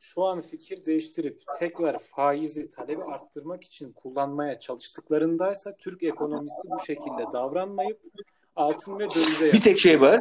[0.00, 7.32] Şu an fikir değiştirip tekrar faizi talebi arttırmak için kullanmaya çalıştıklarındaysa Türk ekonomisi bu şekilde
[7.32, 8.00] davranmayıp
[8.56, 10.20] altın ve dövize Bir tek şey var.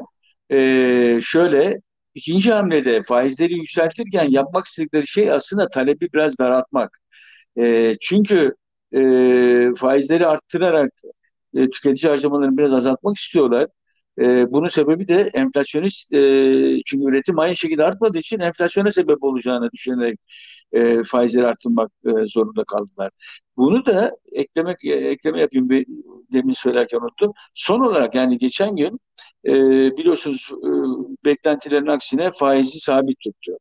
[0.51, 1.82] Ee, şöyle
[2.15, 6.99] ikinci hamlede faizleri yükseltirken yapmak istedikleri şey aslında talebi biraz daraltmak.
[7.60, 8.56] Ee, çünkü
[8.93, 9.01] e,
[9.78, 10.91] faizleri arttırarak
[11.56, 13.67] e, tüketici harcamalarını biraz azaltmak istiyorlar.
[14.19, 16.19] E, bunun sebebi de enflasyonist e,
[16.86, 20.19] çünkü üretim aynı şekilde artmadığı için enflasyona sebep olacağını düşünerek
[20.71, 23.12] e, faizleri arttırmak e, zorunda kaldılar.
[23.58, 25.86] Bunu da eklemek e, ekleme yapayım bir
[26.34, 27.34] demin söylerken unuttum.
[27.54, 28.99] Son olarak yani geçen gün
[29.45, 29.53] e,
[29.97, 30.69] biliyorsunuz e,
[31.25, 33.51] beklentilerin aksine faizi sabit tuttu.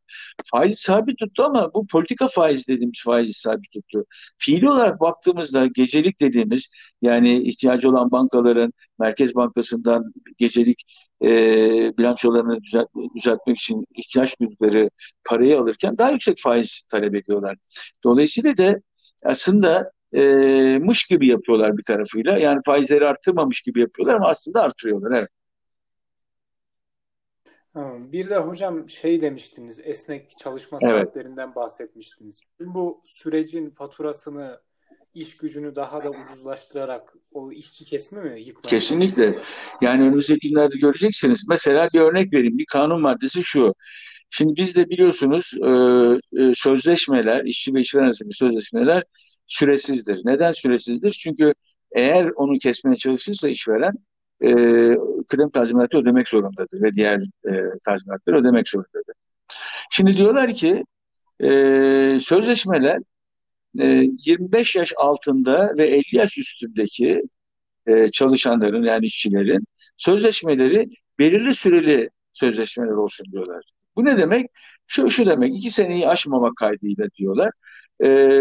[0.51, 4.05] Faiz sabit tuttu ama bu politika faiz dediğimiz faizi sabit tuttu.
[4.37, 6.69] Fiili olarak baktığımızda gecelik dediğimiz
[7.03, 10.85] yani ihtiyacı olan bankaların Merkez Bankası'ndan gecelik
[11.23, 11.29] e,
[11.99, 14.91] bilançolarını düzelt, düzeltmek için ihtiyaç duydukları
[15.25, 17.57] parayı alırken daha yüksek faiz talep ediyorlar.
[18.05, 18.81] Dolayısıyla da
[19.25, 20.23] aslında e,
[20.79, 22.39] mış gibi yapıyorlar bir tarafıyla.
[22.39, 25.19] Yani faizleri arttırmamış gibi yapıyorlar ama aslında artırıyorlar.
[25.19, 25.29] Evet.
[28.13, 30.91] Bir de hocam şey demiştiniz, esnek çalışma Evet.
[30.91, 32.41] saatlerinden bahsetmiştiniz.
[32.59, 34.61] Tüm bu sürecin faturasını,
[35.15, 39.39] iş gücünü daha da ucuzlaştırarak o işçi kesimi mi yıkmaya Kesinlikle.
[39.81, 41.45] Yani önümüzdeki günlerde göreceksiniz.
[41.49, 42.59] Mesela bir örnek vereyim.
[42.59, 43.75] Bir kanun maddesi şu.
[44.31, 45.71] Şimdi bizde biliyorsunuz e,
[46.43, 49.03] e, sözleşmeler, işçi ve işveren arasındaki sözleşmeler
[49.47, 50.21] süresizdir.
[50.25, 51.13] Neden süresizdir?
[51.13, 51.55] Çünkü
[51.93, 53.95] eğer onu kesmeye çalışırsa işveren
[54.43, 54.51] e,
[55.29, 57.53] kıdem tazminatı ödemek zorundadır ve diğer e,
[57.85, 59.15] tazminatları ödemek zorundadır.
[59.91, 60.85] Şimdi diyorlar ki
[61.43, 61.49] e,
[62.23, 62.99] sözleşmeler
[63.81, 67.23] e, 25 yaş altında ve 50 yaş üstündeki
[67.87, 69.65] e, çalışanların yani işçilerin
[69.97, 73.63] sözleşmeleri belirli süreli sözleşmeler olsun diyorlar.
[73.97, 74.47] Bu ne demek?
[74.87, 77.51] Şu, şu demek iki seneyi aşmamak kaydıyla diyorlar.
[78.05, 78.39] E,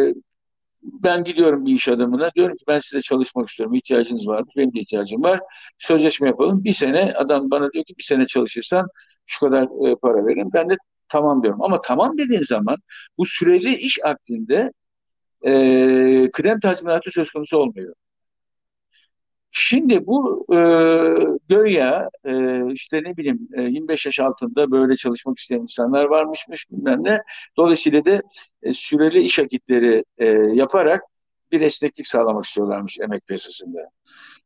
[0.83, 3.75] ben gidiyorum bir iş adamına diyorum ki ben size çalışmak istiyorum.
[3.75, 4.47] İhtiyacınız var mı?
[4.57, 5.39] Benim de ihtiyacım var.
[5.79, 6.63] Sözleşme yapalım.
[6.63, 8.87] Bir sene adam bana diyor ki bir sene çalışırsan
[9.25, 10.49] şu kadar e, para veririm.
[10.53, 10.77] Ben de
[11.09, 11.61] tamam diyorum.
[11.61, 12.77] Ama tamam dediğin zaman
[13.17, 14.71] bu süreli iş akdinde
[15.45, 17.93] e, kıdem tazminatı söz konusu olmuyor.
[19.55, 20.57] Şimdi bu e,
[21.49, 22.33] göya e,
[22.73, 27.21] işte ne bileyim e, 25 yaş altında böyle çalışmak isteyen insanlar varmışmış bilmem ne.
[27.57, 28.21] Dolayısıyla da
[28.63, 31.03] e, süreli iş akitleri e, yaparak
[31.51, 33.79] bir esneklik sağlamak istiyorlarmış emek piyasasında.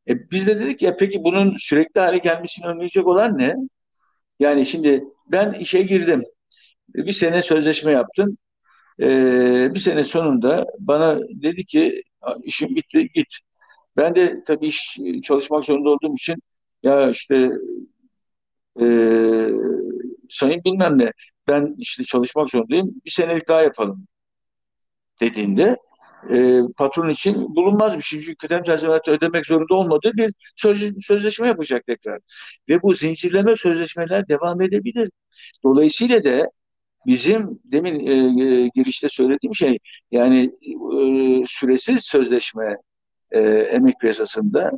[0.10, 3.56] E, biz de dedik ya peki bunun sürekli hale gelmesini önleyecek olan ne?
[4.39, 6.24] Yani şimdi ben işe girdim.
[6.96, 8.38] Bir sene sözleşme yaptım.
[9.02, 9.08] E,
[9.74, 12.04] bir sene sonunda bana dedi ki
[12.43, 13.28] işim bitti git.
[13.97, 16.36] Ben de tabii iş çalışmak zorunda olduğum için
[16.83, 17.51] ya işte
[18.81, 18.86] e,
[20.29, 21.12] sayın bilmem ne
[21.47, 24.07] ben işte çalışmak zorundayım bir senelik daha yapalım
[25.21, 25.77] dediğinde
[26.29, 28.19] e, patron için bulunmaz bir şey.
[28.19, 32.19] Çünkü kıdem tazminatı ödemek zorunda olmadığı bir söz, sözleşme yapacak tekrar.
[32.69, 35.12] Ve bu zincirleme sözleşmeler devam edebilir.
[35.63, 36.51] Dolayısıyla da
[37.05, 38.13] bizim demin e,
[38.45, 39.79] e, girişte söylediğim şey
[40.12, 42.77] yani e, süresiz sözleşme
[43.31, 44.71] e, emek piyasasında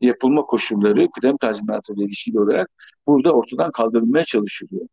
[0.00, 2.70] yapılma koşulları kıdem tazminatı ile ilişkili olarak
[3.06, 4.86] burada ortadan kaldırılmaya çalışılıyor.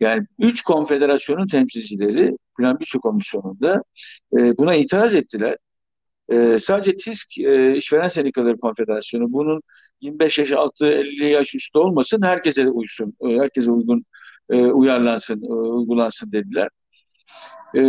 [0.00, 3.82] Yani üç konfederasyonun temsilcileri Plan Bütçe Komisyonu'nda
[4.38, 5.56] e, buna itiraz ettiler.
[6.32, 9.62] E, sadece TİSK e, İşveren Sendikaları Konfederasyonu bunun
[10.00, 14.04] 25 yaş altı 50 yaş üstü olmasın herkese uysun, e, herkese uygun
[14.50, 16.68] e, uyarlansın, e, uygulansın dediler.
[17.74, 17.82] E,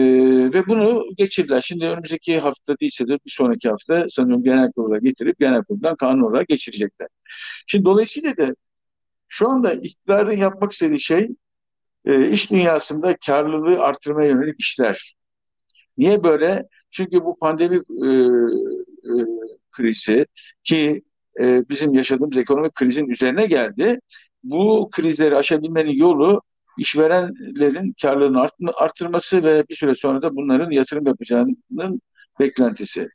[0.54, 1.62] ve bunu geçirdiler.
[1.62, 6.22] Şimdi önümüzdeki hafta değilse de bir sonraki hafta sanıyorum genel kurula getirip genel kuruldan kanun
[6.22, 7.08] olarak geçirecekler.
[7.68, 8.56] Şimdi dolayısıyla da
[9.28, 11.30] şu anda iktidarın yapmak istediği şey
[12.06, 15.16] e, iş dünyasında karlılığı artırmaya yönelik işler.
[15.98, 16.68] Niye böyle?
[16.92, 18.10] Çünkü bu pandemi e,
[19.10, 19.16] e,
[19.72, 20.26] krizi
[20.64, 21.04] ki
[21.40, 24.00] e, bizim yaşadığımız ekonomik krizin üzerine geldi.
[24.44, 26.42] Bu krizleri aşabilmenin yolu
[26.78, 32.02] işverenlerin karlılığını artırması ve bir süre sonra da bunların yatırım yapacağının
[32.40, 33.08] beklentisi.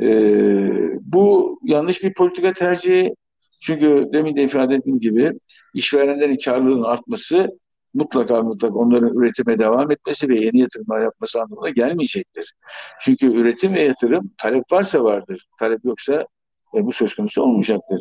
[0.00, 3.14] Ee, bu yanlış bir politika tercihi.
[3.60, 5.32] Çünkü demin de ifade ettiğim gibi
[5.74, 7.48] işverenlerin karlılığının artması
[7.94, 12.54] mutlaka mutlaka onların üretime devam etmesi ve yeni yatırımlar yapması anlamına gelmeyecektir.
[13.00, 15.46] Çünkü üretim ve yatırım talep varsa vardır.
[15.58, 16.26] Talep yoksa
[16.74, 18.00] e, bu söz konusu olmayacaktır.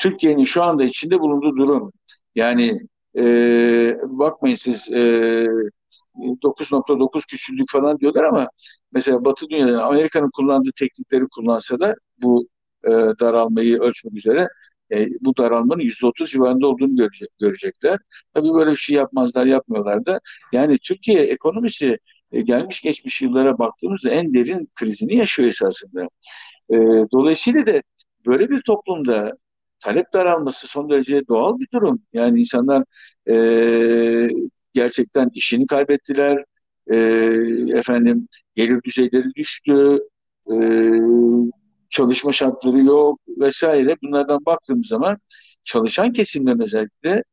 [0.00, 1.92] Türkiye'nin şu anda içinde bulunduğu durum
[2.34, 2.78] yani
[3.16, 3.22] e,
[4.02, 5.46] bakmayın siz e,
[6.42, 8.48] 9.9 küçüldük falan diyorlar ama
[8.92, 12.48] mesela Batı dünyada Amerika'nın kullandığı teknikleri kullansa da bu
[12.84, 14.48] e, daralmayı ölçmek üzere
[14.92, 17.98] e, bu daralmanın %30 civarında olduğunu görecek, görecekler.
[18.34, 20.20] Tabii böyle bir şey yapmazlar, yapmıyorlar da.
[20.52, 21.98] Yani Türkiye ekonomisi
[22.32, 26.08] e, gelmiş geçmiş yıllara baktığımızda en derin krizini yaşıyor esasında.
[26.70, 26.76] E,
[27.12, 27.82] dolayısıyla da
[28.26, 29.36] böyle bir toplumda
[29.80, 32.02] talep daralması son derece doğal bir durum.
[32.12, 32.84] Yani insanlar
[33.30, 34.28] e,
[34.74, 36.44] gerçekten işini kaybettiler,
[36.90, 36.96] e,
[37.78, 39.98] efendim gelir düzeyleri düştü,
[40.52, 40.56] e,
[41.90, 43.96] çalışma şartları yok vesaire.
[44.02, 45.18] Bunlardan baktığımız zaman
[45.64, 47.24] çalışan kesimlerin özellikle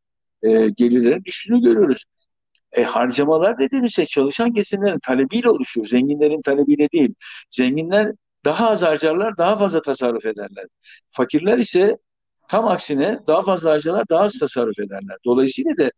[0.44, 2.06] e, gelirlerin düştüğünü görüyoruz.
[2.72, 5.88] E, harcamalar dediğimiz şey çalışan kesimlerin talebiyle oluşuyor.
[5.88, 7.14] Zenginlerin talebiyle değil.
[7.50, 8.12] Zenginler
[8.46, 10.66] daha az harcarlar, daha fazla tasarruf ederler.
[11.12, 11.98] Fakirler ise
[12.48, 15.18] Tam aksine daha fazla harcalar, daha az tasarruf ederler.
[15.26, 15.92] Dolayısıyla da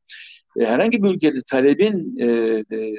[0.59, 2.27] e, herhangi bir ülkede talebin e,
[2.71, 2.93] e,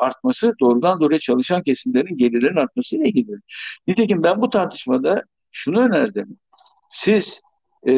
[0.00, 3.36] artması doğrudan doğruya çalışan kesimlerin gelirlerin artmasıyla ilgili.
[3.86, 6.38] Nitekim ben bu tartışmada şunu önerdim.
[6.90, 7.40] Siz
[7.86, 7.92] e,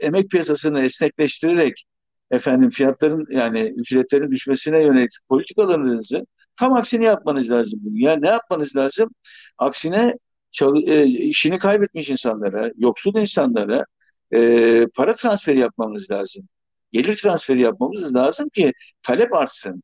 [0.00, 1.84] emek piyasasını esnekleştirerek
[2.30, 6.26] efendim fiyatların yani ücretlerin düşmesine yönelik politikalarınızı
[6.58, 7.80] tam aksini yapmanız lazım.
[7.92, 9.10] Yani ne yapmanız lazım?
[9.58, 10.18] Aksine
[10.52, 13.86] çalı, e, işini kaybetmiş insanlara, yoksul insanlara
[14.32, 16.48] e, para transferi yapmamız lazım.
[16.92, 19.82] Gelir transferi yapmamız lazım ki talep artsın.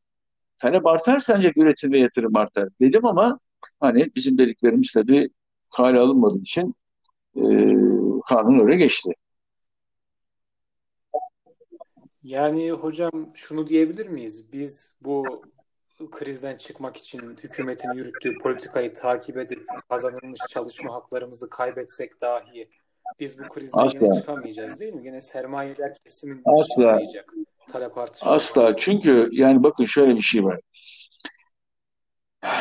[0.59, 2.69] Talep artarsa ancak üretim ve yatırım artar.
[2.81, 3.41] Dedim ama
[3.81, 5.31] hani bizim dediklerimiz tabii
[5.77, 6.75] kale alınmadığı için
[7.37, 7.43] e,
[8.29, 9.11] kanun öyle geçti.
[12.23, 14.53] Yani hocam şunu diyebilir miyiz?
[14.53, 15.43] Biz bu
[16.07, 22.69] krizden çıkmak için hükümetin yürüttüğü politikayı takip edip kazanılmış çalışma haklarımızı kaybetsek dahi
[23.21, 23.99] biz bu krizden Asla.
[23.99, 25.07] yine çıkamayacağız değil mi?
[25.07, 27.01] Yine sermayeler kesimin Asla.
[27.69, 28.61] Talep artışı Asla.
[28.61, 28.77] olmadan.
[28.79, 30.61] Çünkü yani bakın şöyle bir şey var.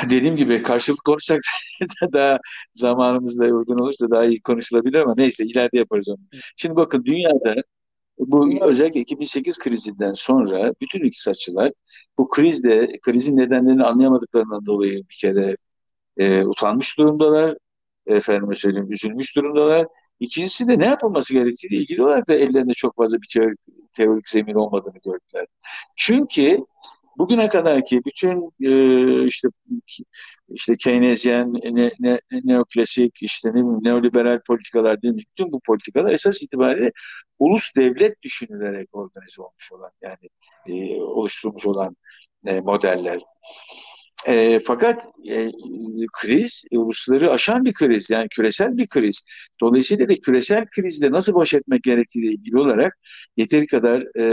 [0.10, 1.42] Dediğim gibi karşılık konuşsak
[2.14, 2.40] daha
[2.74, 6.18] zamanımız da uygun olursa daha iyi konuşulabilir ama neyse ileride yaparız onu.
[6.56, 7.56] Şimdi bakın dünyada
[8.20, 11.72] bu özellikle 2008 krizinden sonra bütün iktisatçılar
[12.18, 15.56] bu krizde krizin nedenlerini anlayamadıklarından dolayı bir kere
[16.18, 17.58] e, utanmış durumdalar.
[18.08, 19.88] Efendime söyleyeyim üzülmüş durumdalar.
[20.20, 23.60] İkincisi de ne yapılması gerektiğiyle ilgili olarak da ellerinde çok fazla bir teorik,
[23.94, 25.46] teorik zemin olmadığını gördüler.
[25.96, 26.60] Çünkü
[27.18, 29.48] bugüne kadarki bütün e, işte
[30.50, 35.24] işte Keynesyen, ne, ne, neoklasik, işte ne neoliberal politikalar değil mi?
[35.32, 36.92] Bütün bu politikalar esas itibariyle
[37.40, 40.30] ulus devlet düşünülerek organize olmuş olan yani
[40.68, 41.96] e, oluşturulmuş olan
[42.46, 43.22] e, modeller.
[44.28, 45.52] E, fakat e,
[46.14, 49.26] kriz e, ulusları aşan bir kriz yani küresel bir kriz.
[49.62, 52.98] Dolayısıyla da küresel krizle nasıl baş etmek gerektiğiyle ilgili olarak
[53.38, 54.24] yeteri kadar e,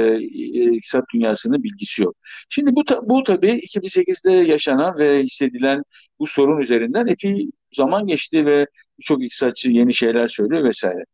[0.61, 2.17] e, iktisat dünyasının bilgisi yok.
[2.49, 5.83] Şimdi bu, bu tabii 2008'de yaşanan ve hissedilen
[6.19, 8.67] bu sorun üzerinden epey zaman geçti ve
[8.99, 11.05] birçok iktisatçı yeni şeyler söylüyor vesaire.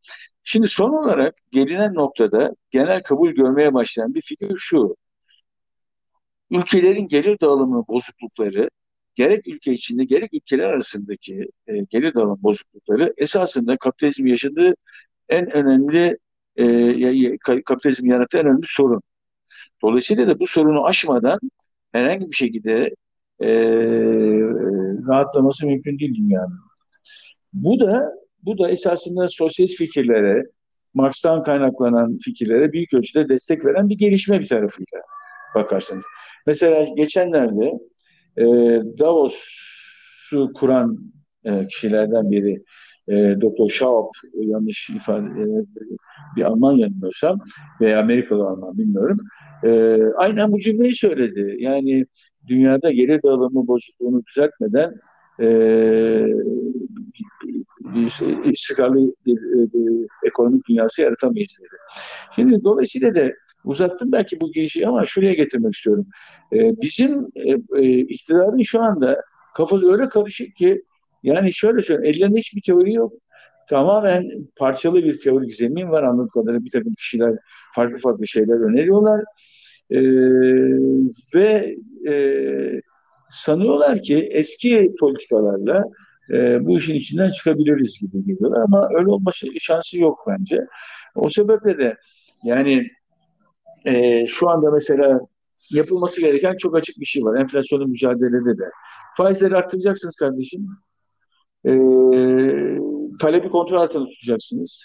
[0.45, 4.97] Şimdi son olarak gelinen noktada genel kabul görmeye başlayan bir fikir şu
[6.51, 8.71] ülkelerin gelir dağılımı bozuklukları
[9.15, 14.75] gerek ülke içinde gerek ülkeler arasındaki e, gelir dağılım bozuklukları esasında kapitalizm yaşadığı
[15.29, 16.19] en önemli
[16.57, 19.03] e, kapitalizm yarattığı en önemli sorun.
[19.83, 21.39] Dolayısıyla da bu sorunu aşmadan
[21.93, 22.95] herhangi bir şekilde
[23.41, 23.49] e,
[25.09, 26.61] rahatlaması mümkün değil dünyanın.
[27.53, 30.43] Bu da bu da esasında sosyalist fikirlere,
[30.95, 35.03] Marx'tan kaynaklanan fikirlere büyük ölçüde destek veren bir gelişme bir tarafıyla
[35.55, 36.05] bakarsanız.
[36.47, 37.73] Mesela geçenlerde
[38.37, 38.45] e,
[38.99, 40.99] Davos'u kuran
[41.45, 42.63] e, kişilerden biri
[43.09, 43.69] e, Dr.
[43.69, 45.47] Schaub yanlış ifade e,
[46.37, 47.39] bir Alman yanılmıyorsam
[47.81, 49.19] veya Amerikalı Alman bilmiyorum.
[49.65, 51.57] E, aynen bu cümleyi söyledi.
[51.59, 52.07] Yani
[52.47, 54.95] dünyada gelir dağılımı bozukluğunu düzeltmeden
[55.41, 55.47] e,
[57.85, 61.77] bir istikrarlı bir, bir, bir ekonomik dünyası yaratamayız dedi.
[62.35, 63.31] Şimdi dolayısıyla da
[63.65, 66.07] Uzattım belki bu girişi ama şuraya getirmek istiyorum.
[66.53, 69.23] Ee, bizim e, e, iktidarın şu anda
[69.57, 70.83] kafası öyle karışık ki
[71.23, 73.13] yani şöyle söyleyeyim ellerinde hiçbir teori yok.
[73.69, 77.35] Tamamen parçalı bir teorik zemin var anladığım kadarıyla bir takım kişiler
[77.75, 79.25] farklı farklı şeyler öneriyorlar.
[79.91, 80.01] Ee,
[81.35, 81.77] ve
[82.09, 82.15] e,
[83.31, 85.85] sanıyorlar ki eski politikalarla
[86.31, 90.67] e, bu işin içinden çıkabiliriz gibi geliyorlar ama öyle olma şansı yok bence.
[91.15, 91.97] O sebeple de
[92.45, 92.87] yani
[93.85, 95.21] e, şu anda mesela
[95.71, 97.41] yapılması gereken çok açık bir şey var.
[97.41, 98.65] Enflasyonun mücadelede de.
[99.17, 100.69] Faizleri arttıracaksınız kardeşim.
[101.67, 101.71] E,
[103.21, 104.85] talebi kontrol altında tutacaksınız.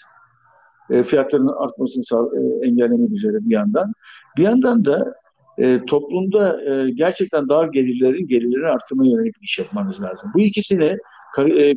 [0.90, 3.92] E, fiyatların artmasını e, engellemek üzere bir yandan.
[4.36, 5.14] Bir yandan da
[5.58, 10.30] e, toplumda e, gerçekten dar gelirlerin gelirlerini artırmaya yönelik bir iş yapmanız lazım.
[10.34, 10.98] Bu ikisini
[11.38, 11.74] e,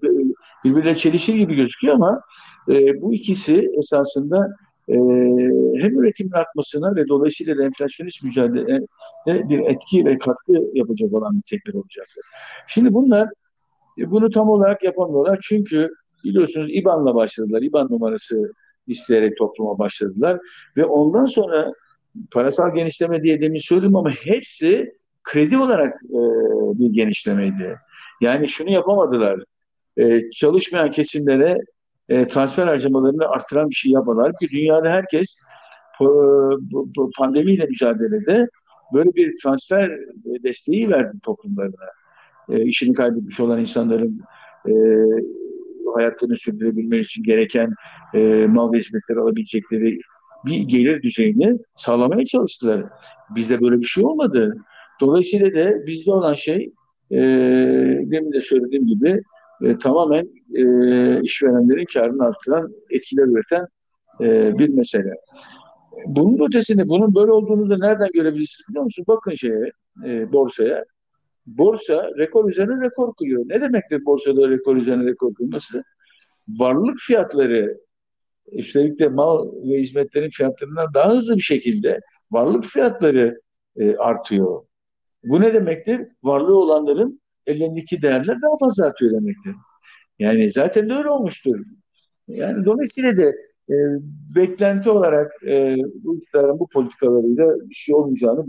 [0.64, 2.22] birbirine çelişir gibi gözüküyor ama
[2.70, 4.48] e, bu ikisi esasında
[4.90, 4.96] e,
[5.82, 8.80] hem üretimin artmasına ve dolayısıyla da enflasyonist mücadeleye
[9.28, 12.24] bir etki ve katkı yapacak olan nitelikler olacaktır.
[12.68, 13.30] Şimdi bunlar
[14.00, 15.90] e, bunu tam olarak yapamıyorlar çünkü
[16.24, 17.62] biliyorsunuz İBAN'la başladılar.
[17.62, 18.52] İBAN numarası
[18.88, 20.40] isteyerek topluma başladılar
[20.78, 21.72] ve ondan sonra
[22.32, 24.94] parasal genişleme diye demin söyledim ama hepsi
[25.24, 26.20] kredi olarak e,
[26.80, 27.78] bir genişlemeydi.
[28.22, 29.44] Yani şunu yapamadılar.
[29.98, 31.58] E, çalışmayan kesimlere
[32.10, 35.40] e, transfer harcamalarını arttıran bir şey yapmalar ki dünyada herkes
[36.00, 38.48] bu, pandemiyle mücadelede
[38.94, 39.92] böyle bir transfer
[40.44, 41.86] desteği verdi toplumlarına.
[42.50, 44.22] E, işini kaybetmiş olan insanların
[44.68, 44.74] e,
[45.96, 47.74] hayatlarını sürdürebilmek için gereken
[48.14, 50.00] e, mal ve hizmetleri alabilecekleri
[50.46, 52.84] bir gelir düzeyini sağlamaya çalıştılar.
[53.36, 54.58] Bizde böyle bir şey olmadı.
[55.02, 56.72] Dolayısıyla da bizde olan şey
[57.12, 57.20] e,
[58.02, 59.22] demin de söylediğim gibi
[59.62, 60.64] e, tamamen e,
[61.22, 63.68] işverenlerin karını artıran etkiler üreten
[64.22, 65.14] e, bir mesele.
[66.06, 69.08] Bunun ötesinde bunun böyle olduğunu da nereden görebilirsiniz biliyor musunuz?
[69.08, 69.72] Bakın şeye,
[70.06, 70.86] e, borsaya.
[71.46, 73.44] Borsa rekor üzerine rekor kırıyor.
[73.46, 75.84] Ne demektir borsada rekor üzerine rekor kırması?
[76.48, 77.78] Varlık fiyatları
[78.52, 82.00] üstelik de mal ve hizmetlerin fiyatlarından daha hızlı bir şekilde
[82.32, 83.42] varlık fiyatları
[83.78, 84.62] e, artıyor.
[85.24, 86.08] Bu ne demektir?
[86.24, 89.56] Varlığı olanların ellerindeki değerler daha fazla artıyor demektir.
[90.20, 91.58] Yani zaten de öyle olmuştur.
[92.28, 93.24] Yani dolayısıyla da
[93.70, 93.76] e,
[94.36, 98.46] beklenti olarak e, bu iktidarın bu politikalarıyla bir şey olmayacağını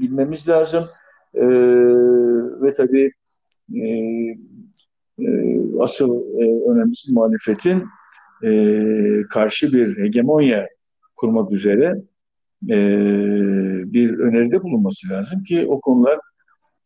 [0.00, 0.84] bilmemiz lazım.
[1.34, 1.46] E,
[2.62, 3.12] ve tabii
[3.74, 3.86] e,
[5.18, 7.84] e, asıl e, önemlisi muhalefetin
[8.44, 8.52] e,
[9.30, 10.68] karşı bir hegemonya
[11.16, 12.02] kurmak üzere
[12.68, 12.76] e,
[13.92, 16.18] bir öneride bulunması lazım ki o konular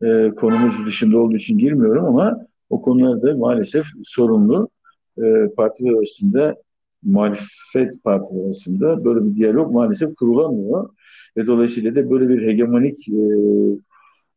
[0.03, 4.69] e, konumuz dışında olduğu için girmiyorum ama o konularda maalesef sorunlu
[5.19, 6.57] e, partiler arasında
[7.03, 10.91] muhalefet partiler arasında böyle bir diyalog maalesef kurulamıyor.
[11.37, 13.23] Ve dolayısıyla da böyle bir hegemonik e,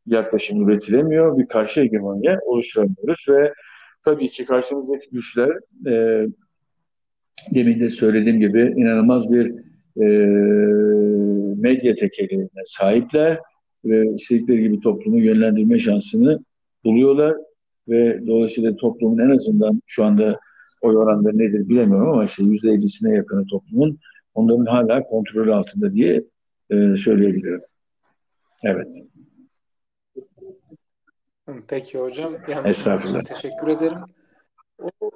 [0.05, 1.37] yaklaşım üretilemiyor.
[1.37, 3.53] Bir karşı hegemonya oluşturamıyoruz ve
[4.03, 5.49] tabii ki karşımızdaki güçler
[5.87, 6.25] e,
[7.55, 9.53] demin de söylediğim gibi inanılmaz bir
[10.01, 10.07] e,
[11.55, 13.39] medya tekeline sahipler
[13.85, 16.39] ve istedikleri gibi toplumu yönlendirme şansını
[16.85, 17.37] buluyorlar
[17.87, 20.39] ve dolayısıyla toplumun en azından şu anda
[20.81, 23.99] oy oranları nedir bilemiyorum ama işte yüzde ellisine yakını toplumun
[24.33, 26.23] onların hala kontrol altında diye
[26.69, 27.61] e, söyleyebilirim.
[28.63, 28.95] Evet.
[31.67, 32.33] Peki hocam.
[32.69, 33.97] İçin teşekkür ederim.
[35.01, 35.11] O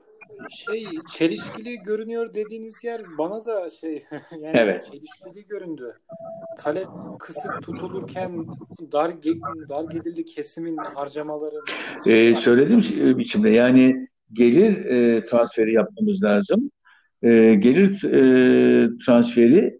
[0.49, 4.83] şey çelişkili görünüyor dediğiniz yer bana da şey yani evet.
[4.91, 5.91] çelişkili göründü.
[6.57, 6.87] Talep
[7.19, 8.47] kısık tutulurken
[8.91, 9.11] dar
[9.69, 12.11] dar gelirli kesimin harcamaları nasıl?
[12.11, 12.81] Ee, söylediğim
[13.17, 16.71] biçimde yani gelir e, transferi yapmamız lazım.
[17.21, 19.79] E, gelir e, transferi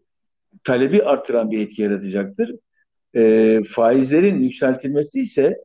[0.64, 2.56] talebi artıran bir etki yaratacaktır.
[3.16, 5.58] E, faizlerin yükseltilmesi ise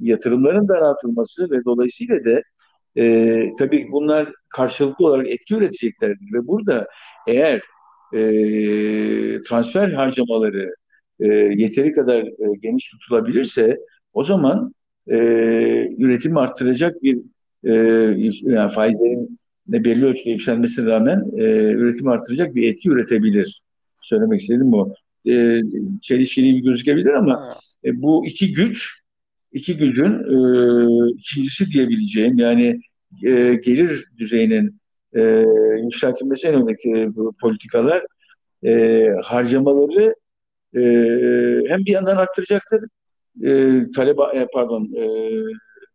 [0.00, 2.42] yatırımların daraltılması ve dolayısıyla da
[2.98, 6.88] e, tabii bunlar karşılıklı olarak etki üreteceklerdir ve burada
[7.26, 7.62] eğer
[8.12, 8.20] e,
[9.42, 10.74] transfer harcamaları
[11.20, 13.78] e, yeteri kadar e, geniş tutulabilirse
[14.12, 14.74] o zaman
[15.08, 15.16] e,
[15.98, 17.18] üretimi arttıracak bir
[17.64, 17.72] e,
[18.42, 19.38] yani faizlerin
[19.68, 21.42] ne belli ölçüde yükselmesine rağmen e,
[21.72, 23.62] üretim arttıracak bir etki üretebilir.
[24.02, 24.94] Söylemek istedim bu.
[25.28, 25.60] E,
[26.02, 29.05] çelişkili gözükebilir ama e, bu iki güç
[29.52, 30.38] iki gücün e,
[31.10, 32.80] ikincisi diyebileceğim yani
[33.24, 34.80] e, gelir düzeyinin
[35.14, 35.44] e,
[35.84, 37.08] yükseltilmesi e,
[37.40, 38.02] politikalar
[38.64, 40.14] e, harcamaları
[40.74, 40.80] e,
[41.68, 42.82] hem bir yandan arttıracaktır.
[43.44, 45.06] E, talep e, pardon e,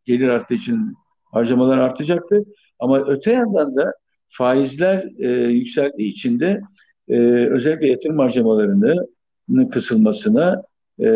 [0.05, 0.93] gelir arttığı için
[1.31, 2.43] harcamalar artacaktır.
[2.79, 3.93] Ama öte yandan da
[4.29, 6.61] faizler e, yükseldiği için de
[7.09, 7.17] e,
[7.49, 10.63] özellikle yatırım harcamalarının kısılmasına
[10.99, 11.07] e,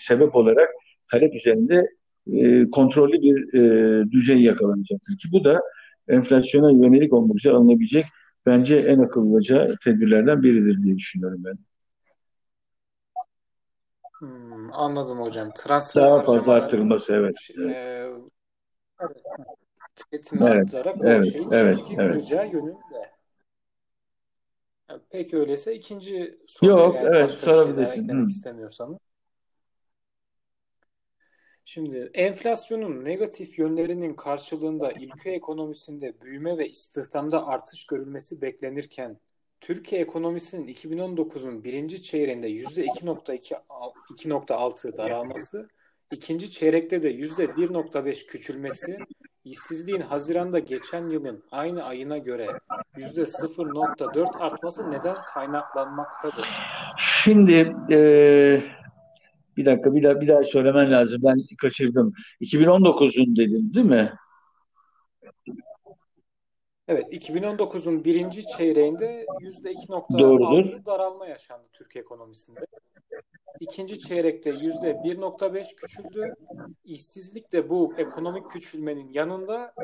[0.00, 0.68] sebep olarak
[1.10, 1.90] talep üzerinde
[2.32, 5.60] e, kontrollü bir e, düzey yakalanacaktır ki bu da
[6.08, 8.06] enflasyona yönelik olmakça alınabilecek
[8.46, 11.58] bence en akıllıca tedbirlerden biridir diye düşünüyorum ben.
[14.18, 15.50] Hmm, anladım hocam.
[15.56, 17.36] Transfer Daha fazla arttırılması evet.
[17.58, 17.62] E,
[19.00, 19.22] evet.
[19.96, 22.12] Tüketimi evet, arttırarak evet, o şeyi evet, çelişki evet.
[22.12, 23.16] kıracağı yönünde.
[25.10, 28.98] Peki öyleyse ikinci soruya Yok, yani evet, başka bir şey daha eklemek istemiyorsanız.
[31.68, 39.18] Şimdi enflasyonun negatif yönlerinin karşılığında ülke ekonomisinde büyüme ve istihdamda artış görülmesi beklenirken
[39.60, 45.68] Türkiye ekonomisinin 2019'un birinci çeyreğinde %2.6 daralması,
[46.12, 48.98] ikinci çeyrekte de %1.5 küçülmesi,
[49.44, 52.48] işsizliğin Haziran'da geçen yılın aynı ayına göre
[52.96, 56.48] %0.4 artması neden kaynaklanmaktadır?
[56.98, 58.62] Şimdi e,
[59.56, 61.22] bir dakika bir daha bir daha söylemen lazım.
[61.24, 62.12] Ben kaçırdım.
[62.40, 64.12] 2019'un dedin değil mi?
[66.88, 72.60] Evet, 2019'un birinci çeyreğinde %2.6 daralma yaşandı Türkiye ekonomisinde.
[73.60, 76.34] İkinci çeyrekte %1.5 küçüldü.
[76.84, 79.74] İşsizlik de bu ekonomik küçülmenin yanında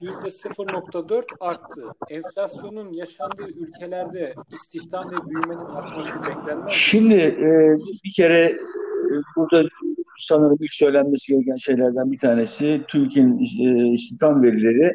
[0.00, 1.84] %0.4 arttı.
[2.10, 6.72] Enflasyonun yaşandığı ülkelerde istihdam ve büyümenin artması beklenmez.
[6.72, 8.58] Şimdi e, bir kere
[9.36, 9.68] burada
[10.18, 14.92] sanırım ilk söylenmesi gereken şeylerden bir tanesi Türkiye'nin e, istihdam verileri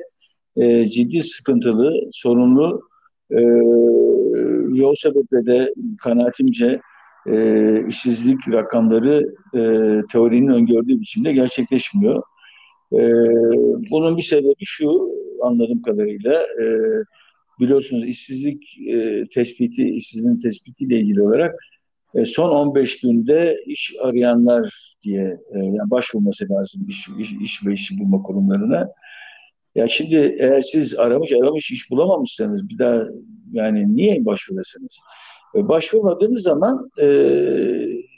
[0.56, 2.82] e, ciddi sıkıntılı, sorunlu
[3.32, 3.42] e,
[4.84, 6.82] o sebeple de kanaatimce
[7.28, 9.62] e, işsizlik rakamları e,
[10.12, 12.24] teorinin öngördüğü biçimde gerçekleşmiyor.
[13.92, 15.10] Bunun bir sebebi şu
[15.44, 16.46] anladığım kadarıyla
[17.60, 18.78] biliyorsunuz işsizlik
[19.34, 21.56] tespiti, işsizliğin tespitiyle ilgili olarak
[22.16, 27.74] e, son 15 günde iş arayanlar diye e, yani başvurması lazım iş, iş, iş ve
[27.74, 28.90] işi bulma kurumlarına.
[29.76, 33.04] Ya şimdi eğer siz aramış aramış iş bulamamışsanız bir daha
[33.52, 35.00] yani niye başvuruyorsunuz?
[35.56, 37.08] E, başvurmadığınız zaman e,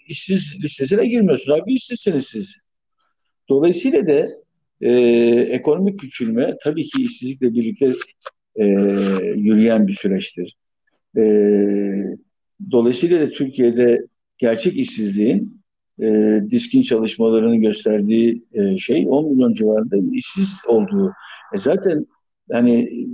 [0.08, 1.60] işsiz listesine girmiyorsunuz.
[1.60, 2.56] Abi işsizsiniz siz.
[3.50, 4.28] Dolayısıyla da
[4.82, 4.91] e,
[5.52, 7.93] ekonomik küçülme tabii ki işsizlikle birlikte
[8.56, 8.66] e,
[9.36, 10.58] yürüyen bir süreçtir.
[11.18, 11.22] E,
[12.72, 14.06] dolayısıyla da Türkiye'de
[14.38, 15.62] gerçek işsizliğin
[16.01, 21.14] e, diskin çalışmalarının gösterdiği e, şey 10 milyon civarında işsiz olduğu.
[21.53, 22.06] E zaten
[22.51, 23.08] hani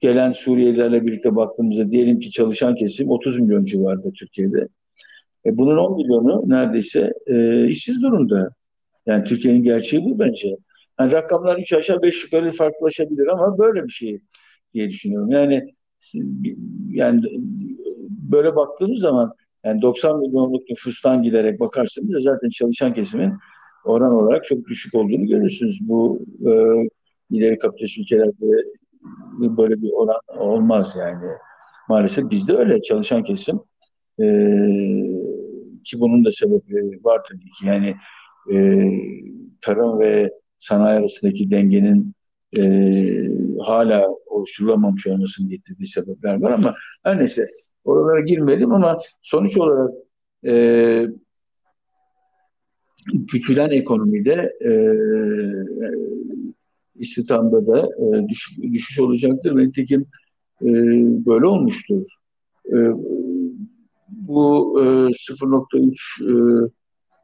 [0.00, 4.68] gelen Suriyelilerle birlikte baktığımızda diyelim ki çalışan kesim 30 milyon civarında Türkiye'de.
[5.46, 8.50] E bunun 10 milyonu neredeyse e, işsiz durumda.
[9.06, 10.56] Yani Türkiye'nin gerçeği bu bence.
[11.00, 14.20] Yani rakamlar 3 aşağı 5 yukarı farklılaşabilir ama böyle bir şey
[14.74, 15.30] diye düşünüyorum.
[15.30, 15.73] Yani
[16.90, 17.22] yani
[18.08, 19.32] böyle baktığımız zaman
[19.64, 23.32] yani 90 milyonluk nüfustan giderek bakarsanız zaten çalışan kesimin
[23.84, 25.88] oran olarak çok düşük olduğunu görürsünüz.
[25.88, 26.52] Bu e,
[27.30, 28.46] ileri kapitalist ülkelerde
[29.40, 31.26] böyle bir oran olmaz yani.
[31.88, 33.60] Maalesef bizde öyle çalışan kesim
[34.20, 34.26] e,
[35.84, 37.66] ki bunun da sebepleri var tabii ki.
[37.66, 37.94] Yani
[38.52, 38.56] e,
[39.60, 42.14] tarım ve sanayi arasındaki dengenin
[42.58, 42.62] e,
[43.62, 47.46] hala oluşturulamamış olmasının getirdiği sebepler var ama her neyse
[47.84, 49.90] oralara girmedim ama sonuç olarak
[50.46, 51.06] e,
[53.28, 54.72] küçülen ekonomide e,
[56.94, 59.56] istihdamda da e, düş, düşüş olacaktır.
[59.56, 60.00] Ve nitekim
[60.62, 60.68] e,
[61.26, 62.04] böyle olmuştur.
[62.68, 62.76] E,
[64.08, 66.70] bu e, 0.3 e,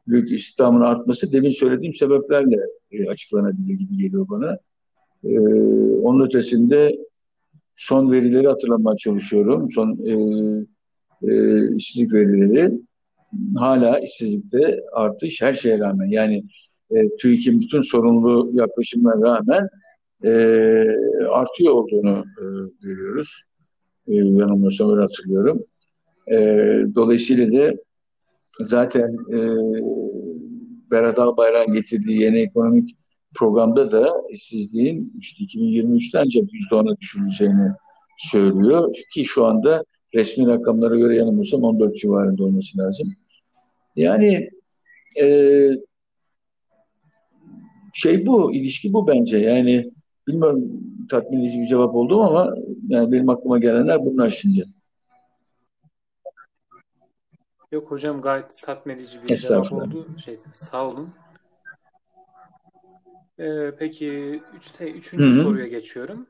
[0.07, 2.57] büyük istihdamın artması demin söylediğim sebeplerle
[2.91, 4.57] e, açıklanabilir gibi geliyor bana.
[5.23, 5.39] E,
[6.01, 6.97] onun ötesinde
[7.75, 9.71] son verileri hatırlamaya çalışıyorum.
[9.71, 10.13] Son e,
[11.31, 12.71] e, işsizlik verileri
[13.55, 16.43] hala işsizlikte artış her şeye rağmen yani
[16.91, 19.69] e, TÜİK'in bütün sorumlu yaklaşımına rağmen
[20.23, 20.31] e,
[21.29, 22.43] artıyor olduğunu e,
[22.81, 23.43] görüyoruz.
[24.07, 25.63] E, yanılmıyorsam öyle hatırlıyorum.
[26.27, 26.35] E,
[26.95, 27.75] dolayısıyla da
[28.59, 29.37] zaten e,
[30.91, 32.97] Berat Albayrak'ın getirdiği yeni ekonomik
[33.35, 37.71] programda da işsizliğin işte 2023'te ancak %10'a düşürüleceğini
[38.17, 38.95] söylüyor.
[39.13, 43.07] Ki şu anda resmi rakamlara göre yanılmıyorsam 14 civarında olması lazım.
[43.95, 44.49] Yani
[45.21, 45.67] e,
[47.93, 49.37] şey bu, ilişki bu bence.
[49.37, 49.91] Yani
[50.27, 50.63] bilmiyorum
[51.09, 52.55] tatmin edici bir cevap oldu ama
[52.87, 54.65] yani benim aklıma gelenler bunlar şimdi.
[57.71, 60.07] Yok hocam gayet tatmin edici bir cevap oldu.
[60.25, 61.09] Şey, sağ olun.
[63.41, 65.41] Ee, peki üçte, üçüncü Hı-hı.
[65.41, 66.25] soruya geçiyorum.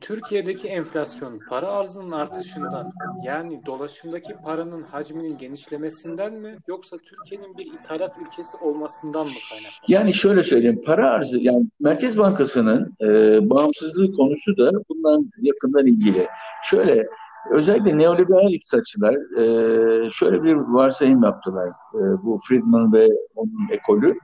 [0.00, 2.92] Türkiye'deki enflasyon para arzının artışından
[3.24, 9.88] yani dolaşımdaki paranın hacminin genişlemesinden mi yoksa Türkiye'nin bir ithalat ülkesi olmasından mı kaynaklanıyor?
[9.88, 13.06] Yani şöyle söyleyeyim para arzı yani Merkez Bankası'nın e,
[13.50, 16.26] bağımsızlığı konusu da bundan yakından ilgili.
[16.64, 17.06] Şöyle
[17.50, 21.68] özellikle neoliberal iktisatçılar e, şöyle bir varsayım yaptılar.
[21.68, 24.14] E, bu Friedman ve onun ekolü.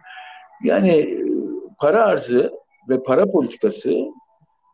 [0.65, 1.25] Yani e,
[1.79, 2.53] para arzı
[2.89, 3.93] ve para politikası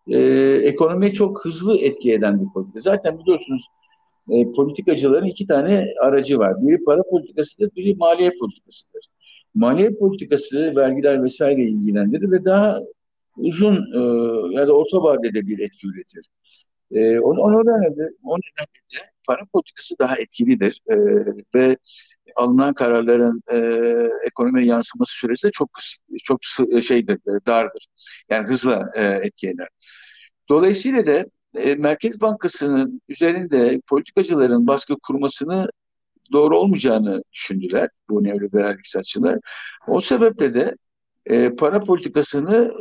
[0.08, 0.18] e,
[0.64, 2.80] ekonomiye çok hızlı etki eden bir politika.
[2.80, 3.66] Zaten biliyorsunuz
[4.30, 6.62] e, politikacıların iki tane aracı var.
[6.62, 9.08] Biri para politikasıdır, biri maliye politikasıdır.
[9.54, 12.78] Maliye politikası vergiler vesaire ilgilendirir ve daha
[13.36, 14.00] uzun e,
[14.54, 16.26] ya da orta vadede bir etki üretir.
[16.90, 20.96] E, o, o nedenle de, o nedenle de para politikası daha etkilidir e,
[21.54, 21.76] ve
[22.36, 23.58] alınan kararların e,
[24.26, 25.70] ekonomiye yansıması süresi de çok
[26.24, 26.44] çok
[26.82, 27.86] şeydir, e, dardır.
[28.30, 29.54] Yani hızla e, etki.
[30.48, 31.24] Dolayısıyla da
[31.54, 35.68] e, Merkez Bankası'nın üzerinde politikacıların baskı kurmasını
[36.32, 39.38] doğru olmayacağını düşündüler bu neoliberal iktisatçılar.
[39.86, 40.74] O sebeple de
[41.26, 42.72] e, para politikasını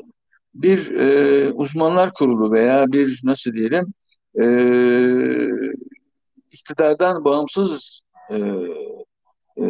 [0.53, 3.93] bir e, uzmanlar kurulu veya bir nasıl diyelim
[4.41, 4.45] e,
[6.51, 8.35] iktidardan bağımsız e,
[9.57, 9.63] e,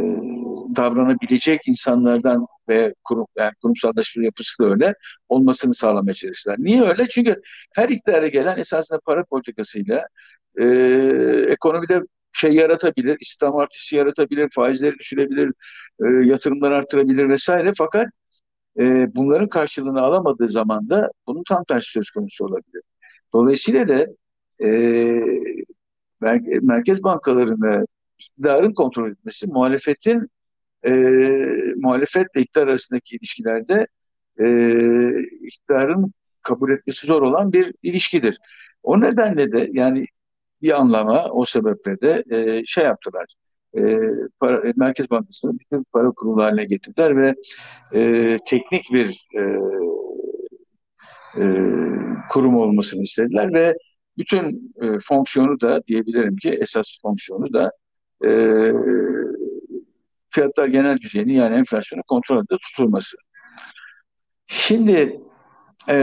[0.75, 4.93] davranabilecek insanlardan ve kurum, yani kurumsallaşma yapısı da öyle
[5.29, 6.55] olmasını sağlamaya çalıştılar.
[6.59, 7.07] Niye öyle?
[7.09, 7.41] Çünkü
[7.75, 10.07] her iktidara gelen esasında para politikasıyla
[10.59, 10.65] e,
[11.49, 12.01] ekonomide
[12.33, 15.53] şey yaratabilir, istihdam artışı yaratabilir, faizleri düşürebilir,
[16.05, 17.71] e, yatırımları artırabilir vesaire.
[17.77, 18.07] Fakat
[18.79, 22.81] e, bunların karşılığını alamadığı zaman da bunun tam tersi söz konusu olabilir.
[23.33, 24.07] Dolayısıyla da
[24.63, 24.69] e,
[26.61, 27.85] merkez bankalarını
[28.19, 30.27] iktidarın kontrol etmesi, muhalefetin
[30.85, 30.91] e,
[31.75, 33.87] muhalefetle iktidar arasındaki ilişkilerde
[34.39, 34.45] e,
[35.41, 38.37] iktidarın kabul etmesi zor olan bir ilişkidir.
[38.83, 40.05] O nedenle de yani
[40.61, 43.25] bir anlama o sebeple de e, şey yaptılar.
[43.77, 43.81] E,
[44.39, 47.35] para, Merkez Bankası'nı bütün para kurulu haline getirdiler ve
[47.95, 49.41] e, teknik bir e,
[51.37, 51.43] e,
[52.29, 53.73] kurum olmasını istediler ve
[54.17, 57.71] bütün e, fonksiyonu da diyebilirim ki esas fonksiyonu da
[58.25, 58.29] e,
[60.29, 63.17] fiyatlar genel düzeyini yani enflasyonu kontrol altında tutulması.
[64.47, 65.21] Şimdi
[65.89, 65.97] e,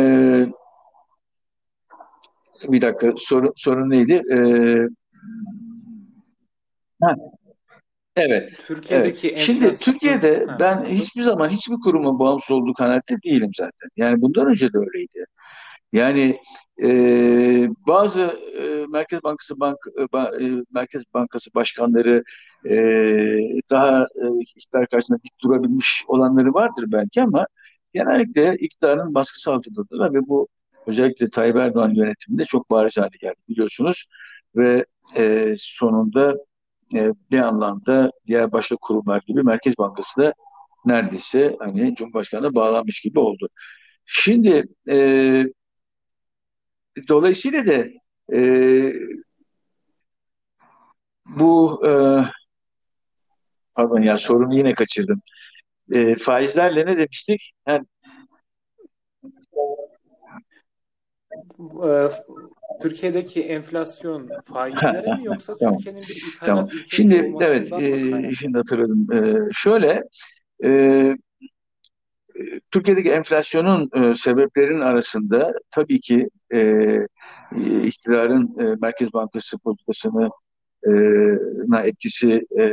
[2.62, 4.22] bir dakika soru, sorun neydi?
[4.32, 4.38] E,
[7.00, 7.14] ha,
[8.16, 8.52] evet.
[8.58, 9.38] Türkiye'deki evet.
[9.38, 9.92] Şimdi enflasyon...
[9.92, 10.56] Türkiye'de Ha.
[10.60, 13.88] ben hiçbir zaman hiçbir kurumun bağımsız olduğu kanaatinde değilim zaten.
[13.96, 15.26] Yani bundan önce de öyleydi.
[15.94, 16.40] Yani
[16.82, 16.88] e,
[17.86, 18.22] bazı
[18.58, 22.24] e, Merkez Bankası Bank e, e, Merkez Bankası başkanları
[22.66, 22.74] e,
[23.70, 27.46] daha e, iktidar karşısında dik durabilmiş olanları vardır belki ama
[27.92, 30.48] genellikle iktidarın baskısı altındadır ve bu
[30.86, 34.04] özellikle Tayyip Erdoğan yönetiminde çok bariz hale geldi biliyorsunuz
[34.56, 34.84] ve
[35.16, 36.34] e, sonunda
[36.94, 40.34] e, bir anlamda diğer başka kurumlar gibi Merkez Bankası da
[40.84, 43.48] neredeyse hani Cumhurbaşkanı'na bağlanmış gibi oldu.
[44.06, 45.44] Şimdi e,
[47.08, 47.84] Dolayısıyla da
[48.36, 48.40] e,
[51.26, 51.90] bu e,
[53.74, 55.22] pardon ya sorunu yine kaçırdım.
[55.92, 57.52] E, faizlerle ne demiştik?
[57.66, 57.86] Yani,
[61.84, 62.08] Ee,
[62.82, 66.68] Türkiye'deki enflasyon faizlere mi yoksa tamam, Türkiye'nin bir ithalat tamam.
[66.72, 69.12] ülkesi Şimdi evet, e, şimdi hatırladım.
[69.12, 70.04] E, şöyle,
[70.64, 70.68] e,
[72.70, 77.06] Türkiye'deki enflasyonun e, sebeplerin arasında tabii ki e, e,
[77.86, 80.30] iktidarın e, Merkez Bankası politikasını
[80.86, 80.90] e,
[81.68, 82.64] na etkisi e,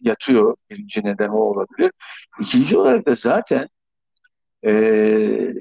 [0.00, 0.56] yatıyor.
[0.70, 1.90] Birinci neden o olabilir.
[2.40, 3.68] İkinci olarak da zaten
[4.66, 5.54] e,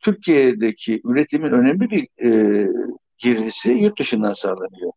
[0.00, 2.68] Türkiye'deki üretimin önemli bir e,
[3.18, 4.92] girdisi yurt dışından sağlanıyor.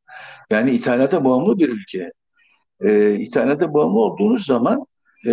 [0.50, 2.12] Yani ithalata bağımlı bir ülke.
[2.82, 4.86] E, ithalata bağımlı olduğunuz zaman
[5.28, 5.32] e,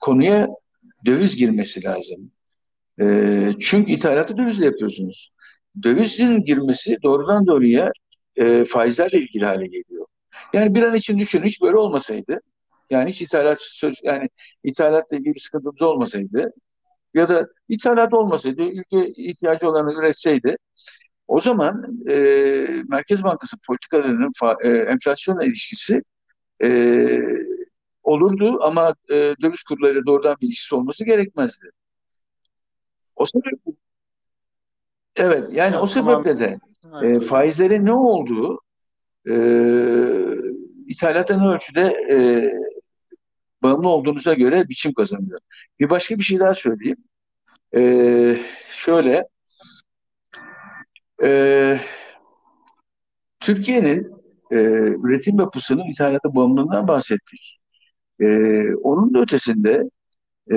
[0.00, 0.48] konuya
[1.06, 2.30] döviz girmesi lazım.
[3.00, 3.04] E,
[3.60, 5.32] çünkü ithalatı dövizle yapıyorsunuz.
[5.82, 7.92] Dövizin girmesi doğrudan doğruya
[8.36, 10.06] e, faizlerle ilgili hale geliyor.
[10.52, 12.40] Yani bir an için düşünün hiç böyle olmasaydı,
[12.90, 14.28] yani hiç ithalat söz yani
[14.64, 16.52] ithalatla ilgili bir sıkıntımız olmasaydı
[17.14, 20.56] ya da ithalat olmasaydı, ülke ihtiyacı olanı üretseydi,
[21.28, 22.14] o zaman e,
[22.88, 26.02] Merkez Bankası politikalarının fa, e, enflasyonla ilişkisi
[26.62, 26.68] e,
[28.10, 31.70] olurdu ama e, döviz kurlarıyla doğrudan bir ilişkisi olması gerekmezdi.
[33.16, 33.72] O sebeple,
[35.16, 36.24] evet yani Ha, o tamam.
[36.24, 36.58] sebeple de
[37.02, 38.60] Evet e, faizlerin ne olduğu
[39.30, 39.34] e,
[40.86, 42.16] ithalata ne ölçüde e,
[43.62, 45.38] bağımlı olduğunuza göre biçim kazanıyor.
[45.80, 46.96] Bir başka bir şey daha söyleyeyim.
[47.76, 47.82] E,
[48.72, 49.24] şöyle
[51.22, 51.80] e,
[53.40, 54.12] Türkiye'nin
[54.50, 54.56] e,
[55.04, 57.59] üretim yapısının ithalata bağımlılığından bahsettik.
[58.20, 58.26] E,
[58.74, 59.82] onun da ötesinde
[60.52, 60.56] e,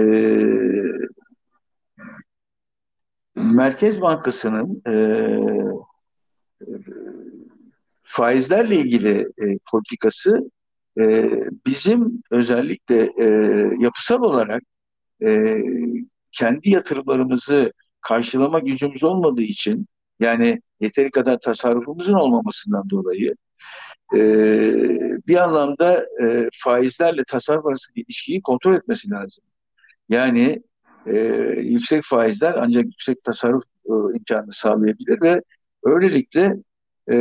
[3.36, 4.96] Merkez Bankası'nın e,
[8.04, 10.52] faizlerle ilgili e, politikası
[11.00, 11.30] e,
[11.66, 13.26] bizim özellikle e,
[13.80, 14.64] yapısal olarak
[15.24, 15.58] e,
[16.32, 19.88] kendi yatırımlarımızı karşılama gücümüz olmadığı için
[20.20, 23.36] yani yeteri kadar tasarrufumuzun olmamasından dolayı
[24.14, 24.20] e,
[25.28, 29.44] bir anlamda e, faizlerle tasarruf arasındaki ilişkiyi kontrol etmesi lazım.
[30.10, 30.64] Yani
[31.08, 31.18] e,
[31.58, 35.42] yüksek faizler ancak yüksek tasarruf e, imkanını sağlayabilir ve
[35.84, 36.56] öylelikle
[37.12, 37.16] e,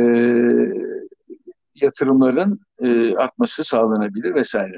[1.75, 4.77] yatırımların e, artması sağlanabilir vesaire.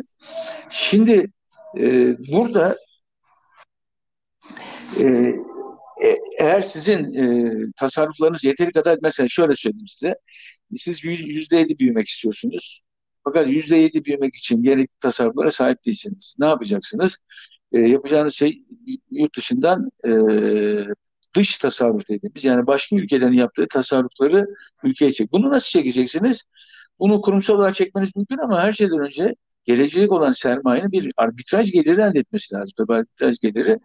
[0.69, 1.31] Şimdi
[2.31, 2.77] burada
[6.39, 10.15] eğer sizin e, tasarruflarınız yeteri kadar mesela şöyle söyleyeyim size
[10.75, 12.85] siz yüzde yedi büyümek istiyorsunuz
[13.25, 16.35] fakat yüzde yedi büyümek için gerekli tasarruflara sahip değilsiniz.
[16.39, 17.17] Ne yapacaksınız?
[17.71, 18.63] E, yapacağınız şey
[19.11, 20.11] yurt dışından e,
[21.35, 24.47] dış tasarruf dediğimiz yani başka ülkelerin yaptığı tasarrufları
[24.83, 25.31] ülkeye çek.
[25.31, 26.43] Bunu nasıl çekeceksiniz?
[26.99, 29.35] Bunu kurumsal olarak çekmeniz mümkün ama her şeyden önce
[29.65, 32.73] gelecek olan sermayenin bir arbitraj geliri elde etmesi lazım.
[32.77, 33.79] Tabii arbitraj geliri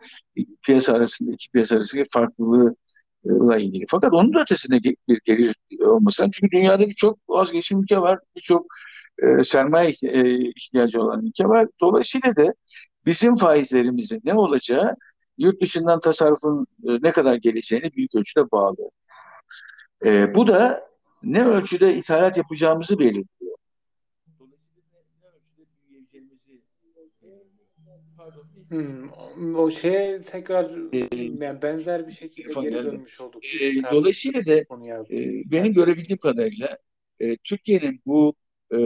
[0.63, 2.11] piyasa arasında iki piyasa arasındaki
[3.25, 3.85] farklılıkla ilgili.
[3.89, 6.29] Fakat onun da ötesinde bir gelir olması.
[6.33, 8.67] Çünkü dünyada birçok vazgeçim ülke var, birçok
[9.23, 11.69] e, sermaye e, ihtiyacı olan ülke var.
[11.81, 12.55] Dolayısıyla da
[13.07, 14.97] bizim faizlerimizin ne olacağı
[15.39, 18.91] yurt dışından tasarrufun e, ne kadar geleceğini büyük ölçüde bağlı.
[20.05, 20.91] E, bu da
[21.23, 23.57] ne ölçüde ithalat yapacağımızı belirliyor.
[24.39, 24.83] Dolayısıyla
[25.23, 26.63] ne ölçüde büyüyeceğimizi
[28.17, 31.09] pardon bir Hmm, o şeye tekrar E,
[31.45, 33.45] yani benzer bir şekilde geri dönmüş olduk.
[33.45, 34.55] E, tartıştığımız dolayısıyla da
[35.11, 36.79] e, benim görebildiğim kadarıyla
[37.21, 38.35] e, Türkiye'nin bu
[38.75, 38.79] e,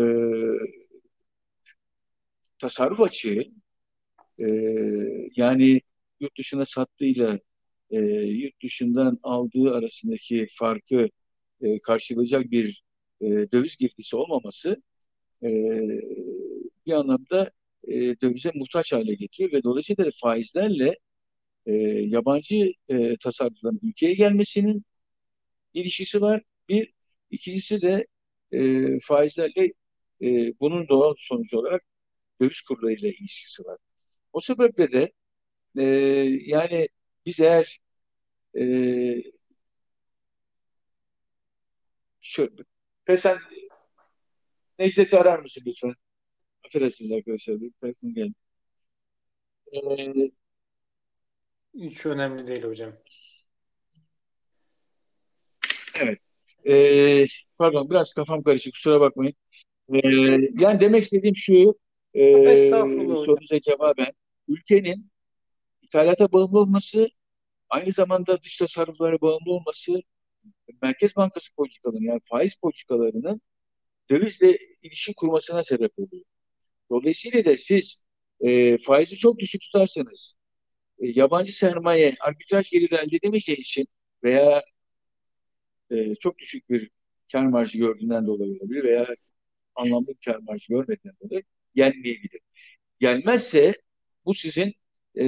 [2.58, 3.44] tasarruf açığı
[4.38, 4.46] e,
[5.36, 5.80] yani
[6.20, 7.38] yurt dışına sattığıyla
[7.90, 11.08] e, yurt dışından aldığı arasındaki farkı
[11.60, 12.84] e, karşılayacak bir
[13.20, 14.82] e, döviz girdisi olmaması
[15.42, 15.48] e,
[16.86, 17.50] bir anlamda
[17.88, 20.98] e, dövize muhtaç hale getiriyor ve dolayısıyla faizlerle
[21.66, 24.84] e, yabancı e, tasarrufların ülkeye gelmesinin
[25.74, 26.42] ilişkisi var.
[26.68, 26.92] Bir,
[27.30, 28.06] ikincisi de
[28.52, 29.72] e, faizlerle
[30.22, 30.26] e,
[30.60, 31.82] bunun doğal sonucu olarak
[32.40, 33.78] döviz kurlarıyla ilişkisi var.
[34.32, 35.12] O sebeple de
[35.78, 35.84] e,
[36.46, 36.88] yani
[37.26, 37.80] biz eğer
[38.58, 38.64] e,
[42.20, 42.64] şöyle,
[43.04, 43.38] Pesen
[44.78, 45.94] Necdet'i arar mısın lütfen?
[46.64, 47.60] Affedersiniz arkadaşlar.
[47.60, 48.34] Bir telefon geldi.
[49.72, 49.80] E,
[51.74, 52.92] hiç önemli değil hocam.
[55.94, 56.18] evet.
[56.66, 57.26] E,
[57.58, 59.34] pardon biraz kafam karışık kusura bakmayın.
[59.94, 59.98] E,
[60.60, 61.78] yani demek istediğim şu
[62.14, 63.24] e, Estağfurullah hocam.
[63.24, 64.12] sorunuza cevaben
[64.48, 65.10] ülkenin
[65.82, 67.08] ithalata bağımlı olması
[67.70, 70.02] aynı zamanda dış tasarruflara bağımlı olması
[70.82, 73.40] Merkez Bankası politikalarının yani faiz politikalarının
[74.10, 76.24] dövizle ilişki kurmasına sebep oluyor.
[76.90, 78.04] Dolayısıyla da siz
[78.40, 80.34] e, faizi çok düşük tutarsanız
[80.98, 83.88] e, yabancı sermaye arbitraj geliri elde edemeyeceği için
[84.24, 84.62] veya
[85.90, 86.90] e, çok düşük bir
[87.32, 89.08] kar marjı gördüğünden dolayı olabilir veya
[89.74, 91.42] anlamlı bir kar marjı görmediğinden dolayı
[91.74, 92.40] gelmeyebilir.
[93.00, 93.74] Gelmezse
[94.24, 94.74] bu sizin
[95.18, 95.24] e,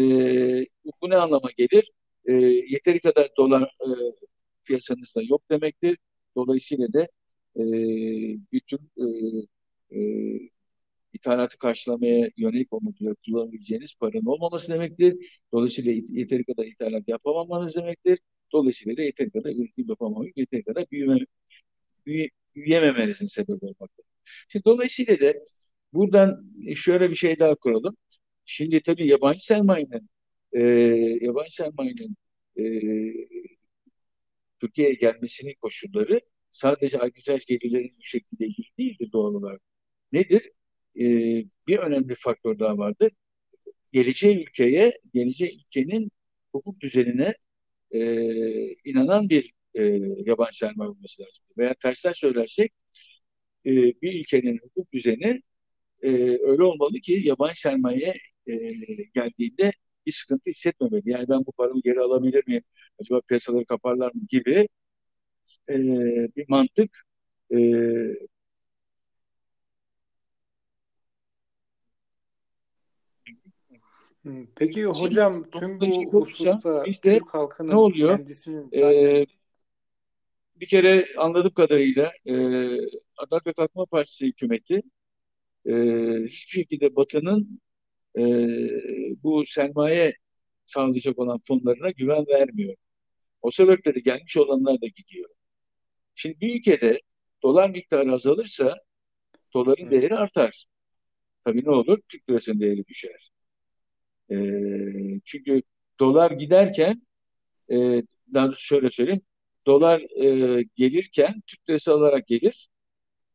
[1.02, 1.92] bu ne anlama gelir?
[2.26, 2.32] E,
[2.68, 3.88] yeteri kadar dolar e,
[4.64, 5.98] piyasanızda yok demektir.
[6.36, 7.02] Dolayısıyla da
[7.57, 7.62] e,
[8.52, 9.04] bütün e,
[9.98, 10.00] e,
[11.12, 15.16] ithalatı karşılamaya yönelik olmakla kullanabileceğiniz paranın olmaması demektir.
[15.52, 18.18] Dolayısıyla yeteri kadar ithalat yapamamanız demektir.
[18.52, 21.18] Dolayısıyla da yeteri kadar üretim yapamamak, yeteri kadar büyüme,
[22.07, 24.11] büyü, büyüyememenizin sebebi olmaktadır.
[24.48, 25.34] Şimdi dolayısıyla da
[25.92, 27.96] buradan şöyle bir şey daha kuralım.
[28.44, 30.11] Şimdi tabii yabancı sermayenin
[30.52, 30.62] e,
[31.22, 32.16] yabancı sermayenin
[32.59, 32.64] e,
[34.61, 39.61] Türkiye'ye gelmesinin koşulları sadece arbitraj gelirlerinin yüksekliğiyle ilgili değildir doğal olarak.
[40.12, 40.50] Nedir?
[41.01, 43.12] Ee, bir önemli faktör daha vardır.
[43.92, 46.11] Geleceği ülkeye, geleceği ülkenin
[46.53, 47.34] hukuk düzenine
[47.90, 48.01] e,
[48.84, 49.84] inanan bir e,
[50.26, 51.44] yabancı sermaye olması lazım.
[51.59, 52.72] Veya tersten söylersek
[53.66, 55.42] e, bir ülkenin hukuk düzeni
[56.03, 58.14] e, öyle olmalı ki yabancı sermaye
[58.47, 58.55] e,
[59.14, 59.72] geldiğinde
[60.07, 61.03] bir sıkıntı hissetmemeli.
[61.11, 62.62] Yani ben bu paramı geri alabilir miyim?
[63.01, 64.68] Acaba piyasaları kaparlar mı gibi
[65.70, 65.76] e,
[66.36, 67.03] bir mantık
[67.55, 67.57] e,
[74.57, 78.16] Peki hocam tüm bu hususta Bizde Türk halkının ne oluyor?
[78.16, 79.27] kendisinin zaten E,
[80.57, 82.35] bir kere anladığım kadarıyla e,
[83.16, 84.83] Adalet ve Kalkınma Partisi hükümeti
[85.66, 85.72] e,
[86.29, 87.61] hiçbir şekilde Batı'nın
[88.18, 88.22] e,
[89.22, 90.14] bu sermaye
[90.66, 92.74] sağlayacak olan fonlarına güven vermiyor.
[93.43, 95.31] O sebeple de gelmiş olanlar da gidiyor.
[96.14, 97.01] Şimdi bir ülkede
[97.43, 98.77] dolar miktarı azalırsa
[99.55, 99.91] doların Hı.
[99.91, 100.66] değeri artar.
[101.45, 101.99] Tabii ne olur?
[102.09, 103.31] Türk lirasının değeri düşer.
[104.31, 104.37] E,
[105.24, 105.62] çünkü
[106.01, 107.03] dolar giderken
[107.70, 108.03] e,
[108.35, 109.22] daha doğrusu şöyle söyleyeyim.
[109.66, 112.68] Dolar e, gelirken Türk lirası alarak gelir.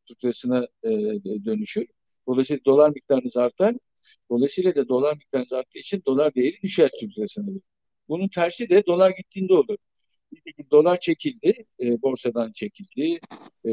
[0.07, 0.89] Türk lirasına e,
[1.45, 1.85] dönüşür.
[2.27, 3.75] Dolayısıyla dolar miktarınız artar.
[4.31, 7.45] Dolayısıyla da dolar miktarınız arttığı için dolar değeri düşer Türk lirasına.
[8.09, 9.77] Bunun tersi de dolar gittiğinde olur.
[10.71, 13.19] Dolar çekildi, e, borsadan çekildi,
[13.65, 13.71] e,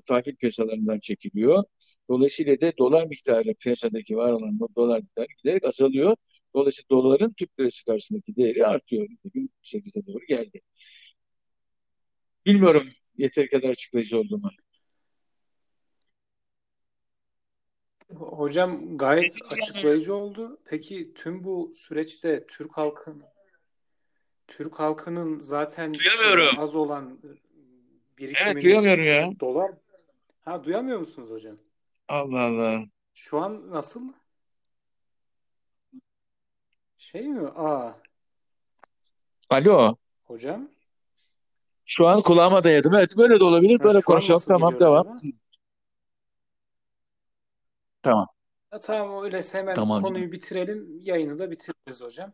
[0.00, 1.64] tahvil piyasalarından çekiliyor.
[2.10, 6.16] Dolayısıyla da dolar miktarı piyasadaki var olan dolar miktarı giderek azalıyor.
[6.54, 9.08] Dolayısıyla doların Türk lirası karşısındaki değeri artıyor.
[9.24, 10.60] Bugün 8'e doğru geldi.
[12.46, 14.50] Bilmiyorum yeteri kadar açıklayıcı oldu mu?
[18.14, 20.60] Hocam gayet açıklayıcı oldu.
[20.64, 23.22] Peki tüm bu süreçte Türk halkın
[24.46, 26.58] Türk halkının zaten Duyamıyorum.
[26.60, 27.20] az olan
[28.18, 29.30] birikimini Evet duyamıyorum ya.
[29.40, 29.70] dolar
[30.40, 31.56] Ha duyamıyor musunuz hocam?
[32.08, 32.84] Allah Allah.
[33.14, 34.12] Şu an nasıl?
[37.04, 37.48] Şey mi?
[37.48, 37.92] Aa
[39.50, 39.96] Alo.
[40.24, 40.68] hocam.
[41.86, 42.94] Şu an kulağıma dayadım.
[42.94, 43.78] Evet böyle de olabilir.
[43.78, 44.36] Ha, Böyle şu an konuşalım.
[44.36, 45.06] nasıl Tamam devam.
[45.08, 45.18] acaba?
[48.02, 48.26] Tamam.
[48.72, 51.00] Ya tamam öyleyse hemen Tamam konuyu bitirelim.
[51.00, 52.32] Yayını da bitiririz hocam.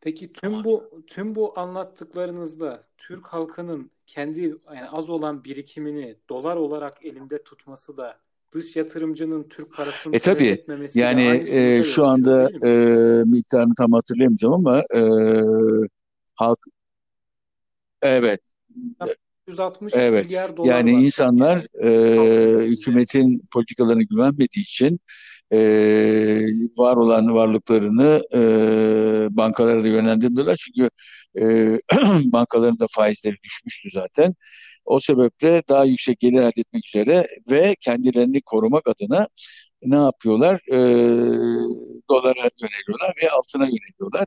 [0.00, 4.40] Peki tüm bu tüm bu anlattıklarınızda Türk halkının kendi
[4.74, 8.18] yani az olan birikimini dolar olarak elinde tutması da
[8.52, 12.68] dış yatırımcının Türk parasını E tabii etmemesiyle yani e, şu anda e,
[13.24, 13.30] mi?
[13.30, 15.00] miktarını tam hatırlayamayacağım ama e,
[16.34, 16.58] halk
[18.02, 18.40] evet
[19.48, 25.00] 160 evet milyar dolar yani var insanlar e, hükümetin politikalarına güvenmediği için
[25.52, 25.58] e,
[26.76, 28.38] var olan varlıklarını e,
[29.36, 30.56] bankalara da yönlendirdiler.
[30.56, 30.90] Çünkü
[31.38, 31.78] e,
[32.32, 34.34] bankaların da faizleri düşmüştü zaten.
[34.84, 39.28] O sebeple daha yüksek gelir elde etmek üzere ve kendilerini korumak adına
[39.82, 40.60] ne yapıyorlar?
[40.72, 40.76] E,
[42.10, 44.26] dolara yöneliyorlar ve altına yöneliyorlar.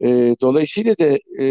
[0.00, 1.46] E, dolayısıyla da e,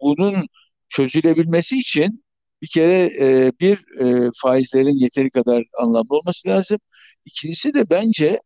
[0.00, 0.46] bunun
[0.88, 2.24] çözülebilmesi için
[2.62, 6.78] bir kere e, bir e, faizlerin yeteri kadar anlamlı olması lazım.
[7.24, 8.40] İkincisi de bence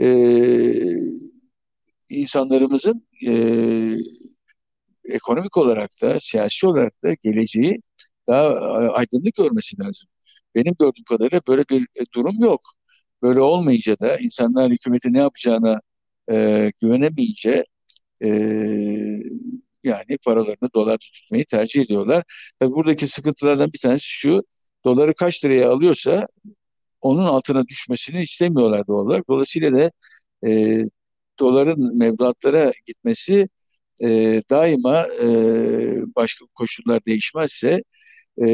[0.00, 0.06] e,
[2.08, 3.32] insanlarımızın e,
[5.04, 7.80] ekonomik olarak da siyasi olarak da geleceği
[8.28, 8.48] daha
[8.92, 10.08] aydınlık görmesi lazım.
[10.54, 12.60] Benim gördüğüm kadarıyla böyle bir e, durum yok.
[13.22, 15.80] Böyle olmayınca da insanlar hükümetin ne yapacağına
[16.30, 17.64] e, güvenemeyince
[18.24, 18.28] e,
[19.84, 22.24] yani paralarını dolarda tutmayı tercih ediyorlar.
[22.60, 24.42] Tabii buradaki sıkıntılardan bir tanesi şu,
[24.84, 26.28] doları kaç liraya alıyorsa
[27.00, 29.28] onun altına düşmesini istemiyorlar doğal olarak.
[29.28, 29.90] Dolayısıyla da
[30.48, 30.84] e,
[31.40, 33.48] doların mevduatlara gitmesi
[34.02, 35.26] e, daima e,
[36.16, 37.82] başka koşullar değişmezse
[38.42, 38.46] e,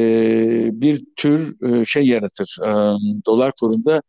[0.80, 2.56] bir tür e, şey yaratır.
[2.66, 2.70] E,
[3.26, 4.02] dolar kurunda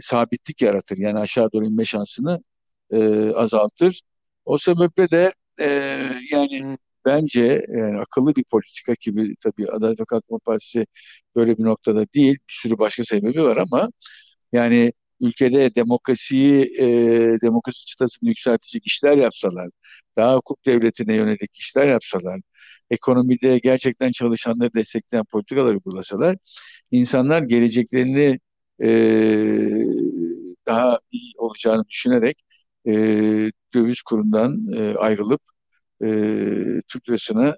[0.00, 0.98] sabitlik yaratır.
[0.98, 2.42] Yani aşağı doğru inme şansını
[2.90, 4.02] e, azaltır.
[4.44, 5.66] O sebeple de e,
[6.32, 10.86] yani bence yani akıllı bir politika gibi tabii Adalet ve Kalkınma Partisi
[11.36, 12.34] böyle bir noktada değil.
[12.34, 13.90] Bir sürü başka sebebi var ama
[14.52, 16.86] yani ülkede demokrasiyi, e,
[17.42, 19.68] demokrasi çıtasını yükseltecek işler yapsalar,
[20.16, 22.40] daha hukuk devletine yönelik işler yapsalar,
[22.90, 26.36] ekonomide gerçekten çalışanları destekleyen politikalar uygulasalar,
[26.90, 28.40] insanlar geleceklerini
[28.82, 28.88] e,
[30.66, 32.38] daha iyi olacağını düşünerek
[32.86, 32.92] e,
[33.74, 35.40] döviz kurundan e, ayrılıp
[36.04, 36.06] e,
[36.88, 37.56] Türk lirasına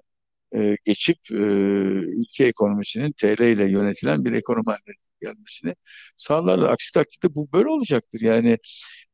[0.55, 4.77] e, geçip e, ülke ekonomisinin TL ile yönetilen bir ekonomi
[5.21, 5.75] gelmesini
[6.17, 6.69] sağlarlar.
[6.69, 8.21] Aksi takdirde bu böyle olacaktır.
[8.21, 8.57] Yani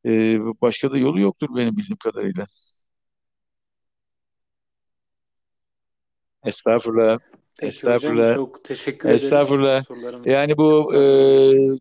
[0.06, 2.46] e, başka da yolu yoktur benim bildiğim kadarıyla.
[6.44, 7.18] Estağfurullah.
[7.18, 8.34] Peki hocam Estağfurullah.
[8.34, 9.84] çok teşekkür ederiz Estağfurullah.
[9.84, 10.98] sorularımı Yani bu e,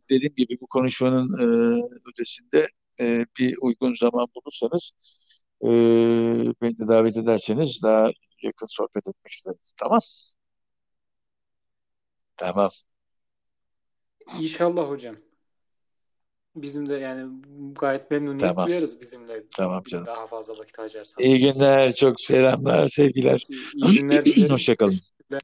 [0.09, 2.67] dediğim gibi bu konuşmanın e, ötesinde
[2.99, 4.93] e, bir uygun zaman bulursanız
[5.61, 5.67] e,
[6.61, 8.11] beni de davet ederseniz daha
[8.41, 9.59] yakın sohbet etmek isterim.
[9.77, 9.99] Tamam.
[12.37, 12.69] Tamam.
[14.39, 15.15] İnşallah hocam.
[16.55, 17.31] Bizim de yani
[17.79, 18.67] gayet memnuniyet Tamam.
[18.67, 20.05] duyarız bizimle Tamam canım.
[20.05, 21.39] daha fazla vakit İyi harcarsanız.
[21.53, 21.95] günler.
[21.95, 23.45] Çok selamlar, sevgiler.
[23.75, 24.49] İyi günler dilerim.
[24.53, 24.91] Hoşça kalın.
[24.91, 25.41] Teşekkürler.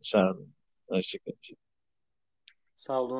[0.00, 0.54] Sağ olun.
[0.88, 1.38] Hoşça kalın.
[2.74, 3.10] Sağ olun.